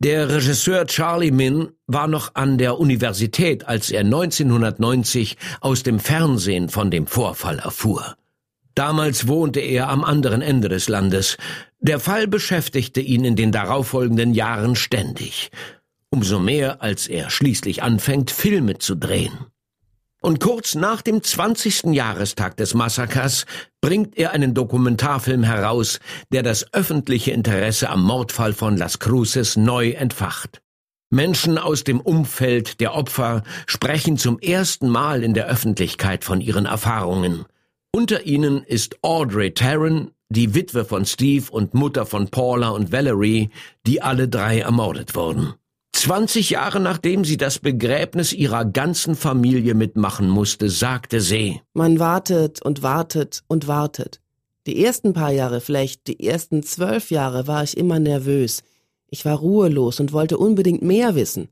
Der 0.00 0.28
Regisseur 0.30 0.86
Charlie 0.86 1.30
Min 1.30 1.68
war 1.86 2.08
noch 2.08 2.34
an 2.34 2.58
der 2.58 2.80
Universität, 2.80 3.68
als 3.68 3.90
er 3.90 4.00
1990 4.00 5.36
aus 5.60 5.84
dem 5.84 6.00
Fernsehen 6.00 6.68
von 6.68 6.90
dem 6.90 7.06
Vorfall 7.06 7.60
erfuhr. 7.60 8.16
Damals 8.74 9.28
wohnte 9.28 9.60
er 9.60 9.88
am 9.88 10.04
anderen 10.04 10.42
Ende 10.42 10.68
des 10.68 10.88
Landes. 10.88 11.36
Der 11.80 12.00
Fall 12.00 12.26
beschäftigte 12.26 13.00
ihn 13.00 13.24
in 13.24 13.36
den 13.36 13.52
darauffolgenden 13.52 14.34
Jahren 14.34 14.76
ständig. 14.76 15.50
Umso 16.10 16.38
mehr, 16.38 16.82
als 16.82 17.06
er 17.06 17.30
schließlich 17.30 17.82
anfängt, 17.82 18.30
Filme 18.30 18.78
zu 18.78 18.94
drehen. 18.94 19.46
Und 20.20 20.38
kurz 20.38 20.76
nach 20.76 21.02
dem 21.02 21.22
20. 21.22 21.86
Jahrestag 21.86 22.56
des 22.56 22.74
Massakers 22.74 23.44
bringt 23.80 24.16
er 24.16 24.30
einen 24.30 24.54
Dokumentarfilm 24.54 25.42
heraus, 25.42 25.98
der 26.30 26.44
das 26.44 26.72
öffentliche 26.72 27.32
Interesse 27.32 27.90
am 27.90 28.04
Mordfall 28.04 28.52
von 28.52 28.76
Las 28.76 29.00
Cruces 29.00 29.56
neu 29.56 29.90
entfacht. 29.90 30.62
Menschen 31.10 31.58
aus 31.58 31.82
dem 31.82 32.00
Umfeld 32.00 32.80
der 32.80 32.94
Opfer 32.94 33.42
sprechen 33.66 34.16
zum 34.16 34.38
ersten 34.38 34.88
Mal 34.88 35.24
in 35.24 35.34
der 35.34 35.46
Öffentlichkeit 35.46 36.24
von 36.24 36.40
ihren 36.40 36.66
Erfahrungen. 36.66 37.44
Unter 37.94 38.24
ihnen 38.24 38.64
ist 38.64 38.96
Audrey 39.02 39.52
Tarrant, 39.52 40.12
die 40.30 40.54
Witwe 40.54 40.86
von 40.86 41.04
Steve 41.04 41.52
und 41.52 41.74
Mutter 41.74 42.06
von 42.06 42.28
Paula 42.28 42.70
und 42.70 42.90
Valerie, 42.90 43.50
die 43.86 44.00
alle 44.00 44.28
drei 44.28 44.60
ermordet 44.60 45.14
wurden. 45.14 45.52
20 45.92 46.48
Jahre 46.48 46.80
nachdem 46.80 47.26
sie 47.26 47.36
das 47.36 47.58
Begräbnis 47.58 48.32
ihrer 48.32 48.64
ganzen 48.64 49.14
Familie 49.14 49.74
mitmachen 49.74 50.30
musste, 50.30 50.70
sagte 50.70 51.20
sie, 51.20 51.60
Man 51.74 51.98
wartet 51.98 52.62
und 52.62 52.82
wartet 52.82 53.42
und 53.46 53.68
wartet. 53.68 54.22
Die 54.66 54.82
ersten 54.82 55.12
paar 55.12 55.30
Jahre, 55.30 55.60
vielleicht 55.60 56.06
die 56.06 56.26
ersten 56.26 56.62
zwölf 56.62 57.10
Jahre, 57.10 57.46
war 57.46 57.62
ich 57.62 57.76
immer 57.76 57.98
nervös. 57.98 58.62
Ich 59.08 59.26
war 59.26 59.36
ruhelos 59.36 60.00
und 60.00 60.14
wollte 60.14 60.38
unbedingt 60.38 60.80
mehr 60.80 61.14
wissen. 61.14 61.48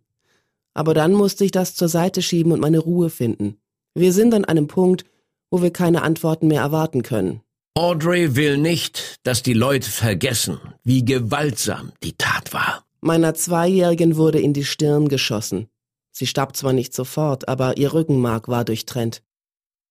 Aber 0.72 0.94
dann 0.94 1.12
musste 1.12 1.44
ich 1.44 1.50
das 1.50 1.74
zur 1.74 1.88
Seite 1.90 2.22
schieben 2.22 2.52
und 2.52 2.60
meine 2.60 2.78
Ruhe 2.78 3.10
finden. 3.10 3.58
Wir 3.94 4.14
sind 4.14 4.32
an 4.32 4.46
einem 4.46 4.68
Punkt, 4.68 5.04
wo 5.50 5.62
wir 5.62 5.72
keine 5.72 6.02
Antworten 6.02 6.48
mehr 6.48 6.62
erwarten 6.62 7.02
können. 7.02 7.40
Audrey 7.74 8.36
will 8.36 8.58
nicht, 8.58 9.16
dass 9.22 9.42
die 9.42 9.52
Leute 9.52 9.88
vergessen, 9.88 10.58
wie 10.82 11.04
gewaltsam 11.04 11.92
die 12.02 12.14
Tat 12.14 12.52
war. 12.52 12.84
Meiner 13.00 13.34
Zweijährigen 13.34 14.16
wurde 14.16 14.40
in 14.40 14.52
die 14.52 14.64
Stirn 14.64 15.08
geschossen. 15.08 15.68
Sie 16.12 16.26
starb 16.26 16.56
zwar 16.56 16.72
nicht 16.72 16.92
sofort, 16.92 17.48
aber 17.48 17.78
ihr 17.78 17.94
Rückenmark 17.94 18.48
war 18.48 18.64
durchtrennt. 18.64 19.22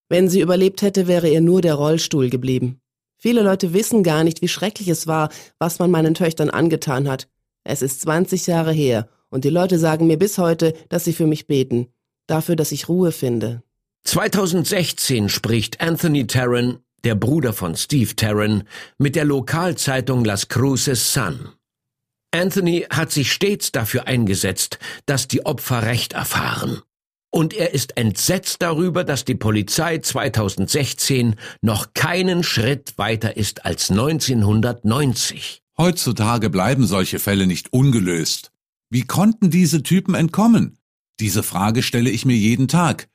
Wenn 0.09 0.27
sie 0.27 0.41
überlebt 0.41 0.81
hätte, 0.81 1.07
wäre 1.07 1.29
ihr 1.29 1.41
nur 1.41 1.61
der 1.61 1.75
Rollstuhl 1.75 2.29
geblieben. 2.29 2.81
Viele 3.17 3.41
Leute 3.41 3.73
wissen 3.73 4.03
gar 4.03 4.23
nicht, 4.23 4.41
wie 4.41 4.47
schrecklich 4.47 4.87
es 4.87 5.07
war, 5.07 5.29
was 5.57 5.79
man 5.79 5.91
meinen 5.91 6.13
Töchtern 6.13 6.49
angetan 6.49 7.09
hat. 7.09 7.27
Es 7.63 7.81
ist 7.81 8.01
20 8.01 8.47
Jahre 8.47 8.71
her 8.71 9.09
und 9.29 9.43
die 9.45 9.49
Leute 9.49 9.77
sagen 9.77 10.07
mir 10.07 10.17
bis 10.17 10.37
heute, 10.37 10.73
dass 10.89 11.05
sie 11.05 11.13
für 11.13 11.27
mich 11.27 11.47
beten, 11.47 11.87
dafür, 12.27 12.55
dass 12.55 12.71
ich 12.71 12.89
Ruhe 12.89 13.11
finde. 13.11 13.63
2016 14.09 15.29
spricht 15.29 15.81
Anthony 15.81 16.25
Tarrant, 16.25 16.79
der 17.03 17.13
Bruder 17.13 17.53
von 17.53 17.75
Steve 17.75 18.15
Tarrant, 18.15 18.65
mit 18.97 19.15
der 19.15 19.23
Lokalzeitung 19.23 20.25
Las 20.25 20.47
Cruces 20.47 21.13
Sun. 21.13 21.49
Anthony 22.31 22.87
hat 22.89 23.11
sich 23.11 23.31
stets 23.31 23.71
dafür 23.71 24.07
eingesetzt, 24.07 24.79
dass 25.05 25.27
die 25.27 25.45
Opfer 25.45 25.83
Recht 25.83 26.13
erfahren. 26.13 26.81
Und 27.29 27.53
er 27.53 27.75
ist 27.75 27.97
entsetzt 27.97 28.63
darüber, 28.63 29.03
dass 29.03 29.25
die 29.25 29.35
Polizei 29.35 29.99
2016 29.99 31.35
noch 31.61 31.93
keinen 31.93 32.41
Schritt 32.41 32.97
weiter 32.97 33.37
ist 33.37 33.63
als 33.63 33.91
1990. 33.91 35.61
Heutzutage 35.77 36.49
bleiben 36.49 36.87
solche 36.87 37.19
Fälle 37.19 37.45
nicht 37.45 37.73
ungelöst. 37.73 38.51
Wie 38.89 39.03
konnten 39.03 39.51
diese 39.51 39.83
Typen 39.83 40.15
entkommen? 40.15 40.79
Diese 41.19 41.43
Frage 41.43 41.83
stelle 41.83 42.09
ich 42.09 42.25
mir 42.25 42.37
jeden 42.37 42.67
Tag. 42.67 43.07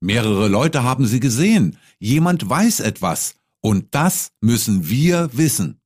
Mehrere 0.00 0.48
Leute 0.48 0.82
haben 0.82 1.06
sie 1.06 1.20
gesehen. 1.20 1.78
Jemand 1.98 2.48
weiß 2.48 2.80
etwas. 2.80 3.34
Und 3.60 3.94
das 3.94 4.30
müssen 4.40 4.88
wir 4.88 5.30
wissen. 5.32 5.80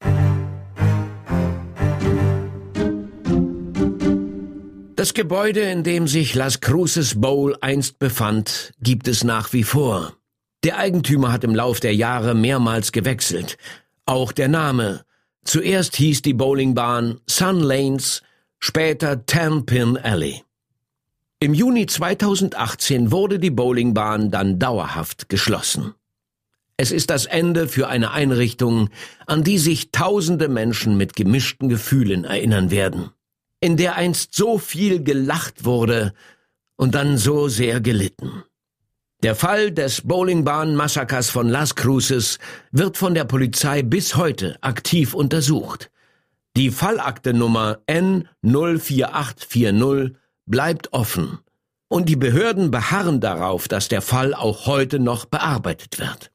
Das 4.97 5.15
Gebäude, 5.15 5.61
in 5.61 5.83
dem 5.83 6.07
sich 6.07 6.35
Las 6.35 6.61
Cruces 6.61 7.19
Bowl 7.19 7.57
einst 7.63 7.99
befand, 7.99 8.75
gibt 8.83 9.09
es 9.09 9.25
nach 9.25 9.55
wie 9.55 9.65
vor. 9.65 10.13
Der 10.63 10.77
Eigentümer 10.77 11.33
hat 11.33 11.43
im 11.43 11.55
Lauf 11.55 11.81
der 11.81 11.95
Jahre 11.95 12.35
mehrmals 12.35 12.93
gewechselt. 12.93 13.57
Auch 14.05 14.33
der 14.33 14.49
Name. 14.49 15.07
Zuerst 15.43 15.97
hieß 15.97 16.21
die 16.21 16.35
Bowlingbahn 16.35 17.19
Sun 17.27 17.61
Lanes, 17.61 18.23
später 18.59 19.25
Tenpin 19.25 19.97
Alley. 19.97 20.43
Im 21.41 21.55
Juni 21.55 21.87
2018 21.87 23.11
wurde 23.11 23.39
die 23.39 23.51
Bowlingbahn 23.51 24.31
dann 24.31 24.59
dauerhaft 24.59 25.29
geschlossen. 25.29 25.95
Es 26.77 26.93
ist 26.93 27.11
das 27.11 27.27
Ende 27.27 27.67
für 27.67 27.89
eine 27.89 28.13
Einrichtung, 28.13 28.91
an 29.27 29.43
die 29.43 29.59
sich 29.59 29.91
tausende 29.91 30.49
Menschen 30.49 30.97
mit 30.97 31.17
gemischten 31.17 31.69
Gefühlen 31.69 32.25
erinnern 32.25 32.71
werden 32.71 33.11
in 33.61 33.77
der 33.77 33.95
einst 33.97 34.35
so 34.35 34.59
viel 34.59 35.05
gelacht 35.05 35.65
wurde 35.65 36.15
und 36.77 36.95
dann 36.95 37.19
so 37.19 37.49
sehr 37.49 37.81
gelitten. 37.81 38.45
Der 39.23 39.35
Fall 39.35 39.71
des 39.71 40.01
Bowlingbahn-Massakers 40.01 41.29
von 41.29 41.51
Las 41.51 41.75
Cruces 41.75 42.39
wird 42.73 42.97
von 42.97 43.13
der 43.13 43.27
Polizei 43.27 43.83
bis 43.83 44.17
heute 44.17 44.57
aktiv 44.63 45.13
untersucht. 45.13 45.91
Die 46.57 46.71
Fallakte 46.71 47.35
Nummer 47.35 47.81
N04840 47.87 50.15
bleibt 50.51 50.93
offen 50.93 51.39
und 51.89 52.09
die 52.09 52.17
Behörden 52.17 52.71
beharren 52.71 53.21
darauf, 53.21 53.69
dass 53.69 53.89
der 53.89 54.03
Fall 54.03 54.35
auch 54.35 54.67
heute 54.67 54.99
noch 54.99 55.25
bearbeitet 55.25 55.99
wird. 55.99 56.31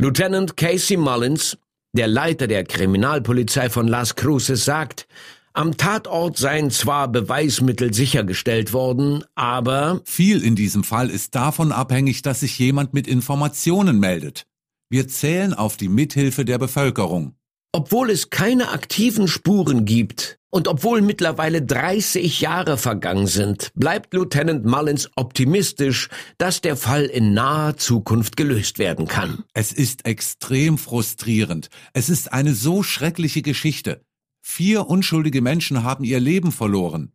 Lieutenant 0.00 0.56
Casey 0.56 0.96
Mullins, 0.96 1.58
der 1.92 2.08
Leiter 2.08 2.46
der 2.46 2.64
Kriminalpolizei 2.64 3.70
von 3.70 3.88
Las 3.88 4.16
Cruces, 4.16 4.64
sagt, 4.64 5.06
am 5.52 5.76
Tatort 5.76 6.36
seien 6.36 6.72
zwar 6.72 7.06
Beweismittel 7.06 7.94
sichergestellt 7.94 8.72
worden, 8.72 9.22
aber 9.36 10.00
viel 10.04 10.42
in 10.42 10.56
diesem 10.56 10.82
Fall 10.82 11.10
ist 11.10 11.36
davon 11.36 11.70
abhängig, 11.70 12.22
dass 12.22 12.40
sich 12.40 12.58
jemand 12.58 12.92
mit 12.92 13.06
Informationen 13.06 14.00
meldet. 14.00 14.46
Wir 14.90 15.06
zählen 15.06 15.54
auf 15.54 15.76
die 15.76 15.88
Mithilfe 15.88 16.44
der 16.44 16.58
Bevölkerung. 16.58 17.36
Obwohl 17.72 18.10
es 18.10 18.30
keine 18.30 18.70
aktiven 18.70 19.28
Spuren 19.28 19.84
gibt 19.84 20.38
und 20.54 20.68
obwohl 20.68 21.00
mittlerweile 21.02 21.62
30 21.62 22.40
Jahre 22.40 22.78
vergangen 22.78 23.26
sind, 23.26 23.72
bleibt 23.74 24.14
Lieutenant 24.14 24.64
Mullins 24.64 25.10
optimistisch, 25.16 26.08
dass 26.38 26.60
der 26.60 26.76
Fall 26.76 27.06
in 27.06 27.34
naher 27.34 27.76
Zukunft 27.76 28.36
gelöst 28.36 28.78
werden 28.78 29.08
kann. 29.08 29.42
Es 29.52 29.72
ist 29.72 30.06
extrem 30.06 30.78
frustrierend. 30.78 31.70
Es 31.92 32.08
ist 32.08 32.32
eine 32.32 32.54
so 32.54 32.84
schreckliche 32.84 33.42
Geschichte. 33.42 34.04
Vier 34.42 34.86
unschuldige 34.86 35.42
Menschen 35.42 35.82
haben 35.82 36.04
ihr 36.04 36.20
Leben 36.20 36.52
verloren. 36.52 37.10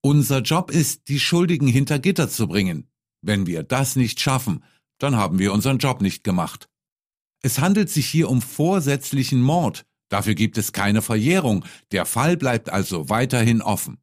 Unser 0.00 0.42
Job 0.42 0.70
ist, 0.70 1.08
die 1.08 1.18
Schuldigen 1.18 1.66
hinter 1.66 1.98
Gitter 1.98 2.28
zu 2.28 2.46
bringen. 2.46 2.86
Wenn 3.22 3.48
wir 3.48 3.64
das 3.64 3.96
nicht 3.96 4.20
schaffen, 4.20 4.62
dann 4.98 5.16
haben 5.16 5.40
wir 5.40 5.52
unseren 5.52 5.78
Job 5.78 6.00
nicht 6.00 6.22
gemacht. 6.22 6.68
Es 7.42 7.58
handelt 7.58 7.90
sich 7.90 8.06
hier 8.06 8.30
um 8.30 8.40
vorsätzlichen 8.40 9.42
Mord. 9.42 9.84
Dafür 10.08 10.34
gibt 10.34 10.58
es 10.58 10.72
keine 10.72 11.02
Verjährung. 11.02 11.64
Der 11.92 12.06
Fall 12.06 12.36
bleibt 12.36 12.70
also 12.70 13.08
weiterhin 13.08 13.62
offen. 13.62 13.98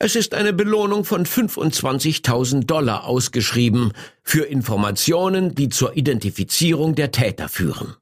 Es 0.00 0.14
ist 0.14 0.32
eine 0.32 0.52
Belohnung 0.52 1.04
von 1.04 1.26
25.000 1.26 2.66
Dollar 2.66 3.04
ausgeschrieben 3.04 3.92
für 4.22 4.44
Informationen, 4.44 5.56
die 5.56 5.70
zur 5.70 5.96
Identifizierung 5.96 6.94
der 6.94 7.10
Täter 7.10 7.48
führen. 7.48 7.96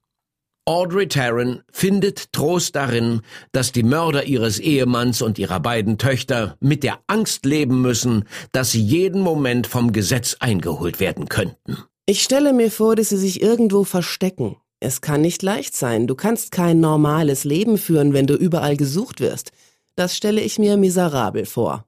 Audrey 0.69 1.07
Tarrant 1.07 1.63
findet 1.71 2.33
Trost 2.33 2.75
darin, 2.75 3.23
dass 3.53 3.71
die 3.71 3.85
Mörder 3.85 4.25
ihres 4.25 4.59
Ehemanns 4.59 5.23
und 5.23 5.39
ihrer 5.39 5.61
beiden 5.61 5.97
Töchter 5.97 6.57
mit 6.61 6.83
der 6.83 6.99
Angst 7.07 7.47
leben 7.47 7.81
müssen, 7.81 8.25
dass 8.51 8.73
sie 8.73 8.83
jeden 8.83 9.21
Moment 9.23 9.69
vom 9.69 9.93
Gesetz 9.93 10.37
eingeholt 10.41 10.99
werden 10.99 11.29
könnten. 11.29 11.79
Ich 12.05 12.23
stelle 12.23 12.53
mir 12.53 12.71
vor, 12.71 12.97
dass 12.97 13.11
sie 13.11 13.17
sich 13.17 13.41
irgendwo 13.41 13.85
verstecken. 13.85 14.57
Es 14.81 15.01
kann 15.01 15.21
nicht 15.23 15.43
leicht 15.43 15.75
sein. 15.75 16.07
Du 16.07 16.15
kannst 16.15 16.53
kein 16.53 16.81
normales 16.81 17.45
Leben 17.45 17.79
führen, 17.79 18.13
wenn 18.13 18.27
du 18.27 18.35
überall 18.35 18.77
gesucht 18.77 19.21
wirst. 19.21 19.53
Das 19.95 20.17
stelle 20.17 20.43
ich 20.43 20.59
mir 20.59 20.77
miserabel 20.77 21.47
vor. 21.47 21.87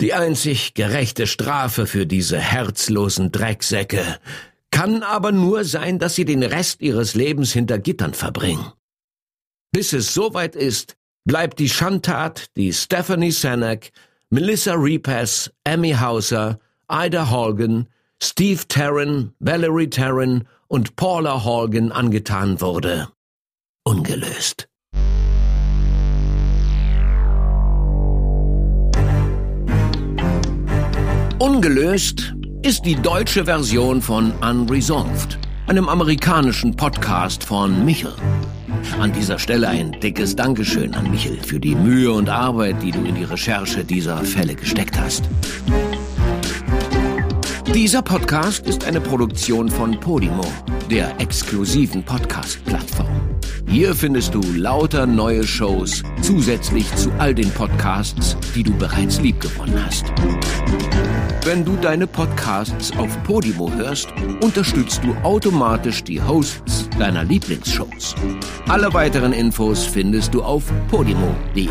Die 0.00 0.12
einzig 0.12 0.74
gerechte 0.74 1.26
Strafe 1.26 1.86
für 1.86 2.06
diese 2.06 2.38
herzlosen 2.38 3.32
Drecksäcke 3.32 4.18
kann 4.70 5.02
aber 5.02 5.32
nur 5.32 5.64
sein, 5.64 5.98
dass 5.98 6.14
sie 6.14 6.26
den 6.26 6.42
Rest 6.42 6.82
ihres 6.82 7.14
Lebens 7.14 7.52
hinter 7.52 7.78
Gittern 7.78 8.12
verbringen. 8.12 8.72
Bis 9.72 9.94
es 9.94 10.12
soweit 10.12 10.54
ist, 10.54 10.96
bleibt 11.24 11.58
die 11.58 11.70
Schandtat, 11.70 12.54
die 12.56 12.74
Stephanie 12.74 13.30
Sanak, 13.30 13.90
Melissa 14.28 14.74
Repass, 14.74 15.50
Amy 15.64 15.92
Hauser, 15.92 16.58
Ida 16.90 17.30
Horgan, 17.30 17.88
Steve 18.22 18.66
Terran, 18.66 19.32
Valerie 19.40 19.90
Terran 19.90 20.48
und 20.68 20.96
Paula 20.96 21.44
Horgan 21.44 21.92
angetan 21.92 22.60
wurde, 22.60 23.08
ungelöst. 23.84 24.68
Ungelöst 31.38 32.34
ist 32.62 32.86
die 32.86 32.96
deutsche 32.96 33.44
Version 33.44 34.00
von 34.00 34.32
Unresolved, 34.40 35.38
einem 35.66 35.88
amerikanischen 35.88 36.74
Podcast 36.74 37.44
von 37.44 37.84
Michel. 37.84 38.14
An 38.98 39.12
dieser 39.12 39.38
Stelle 39.38 39.68
ein 39.68 39.92
dickes 40.00 40.34
Dankeschön 40.34 40.94
an 40.94 41.10
Michel 41.10 41.38
für 41.42 41.60
die 41.60 41.74
Mühe 41.74 42.10
und 42.10 42.30
Arbeit, 42.30 42.82
die 42.82 42.92
du 42.92 43.04
in 43.04 43.14
die 43.14 43.24
Recherche 43.24 43.84
dieser 43.84 44.24
Fälle 44.24 44.54
gesteckt 44.54 44.98
hast. 44.98 45.28
Dieser 47.76 48.00
Podcast 48.00 48.66
ist 48.66 48.86
eine 48.86 49.02
Produktion 49.02 49.68
von 49.68 50.00
Podimo, 50.00 50.46
der 50.90 51.20
exklusiven 51.20 52.02
Podcast-Plattform. 52.02 53.20
Hier 53.68 53.94
findest 53.94 54.34
du 54.34 54.40
lauter 54.54 55.04
neue 55.04 55.46
Shows 55.46 56.02
zusätzlich 56.22 56.90
zu 56.96 57.12
all 57.18 57.34
den 57.34 57.50
Podcasts, 57.50 58.34
die 58.54 58.62
du 58.62 58.72
bereits 58.72 59.20
liebgewonnen 59.20 59.78
hast. 59.84 60.06
Wenn 61.44 61.66
du 61.66 61.76
deine 61.76 62.06
Podcasts 62.06 62.96
auf 62.96 63.22
Podimo 63.24 63.70
hörst, 63.70 64.08
unterstützt 64.40 65.02
du 65.04 65.14
automatisch 65.22 66.02
die 66.02 66.22
Hosts 66.22 66.88
deiner 66.98 67.24
Lieblingsshows. 67.24 68.14
Alle 68.68 68.94
weiteren 68.94 69.34
Infos 69.34 69.84
findest 69.84 70.32
du 70.32 70.42
auf 70.42 70.64
podimo.de. 70.88 71.66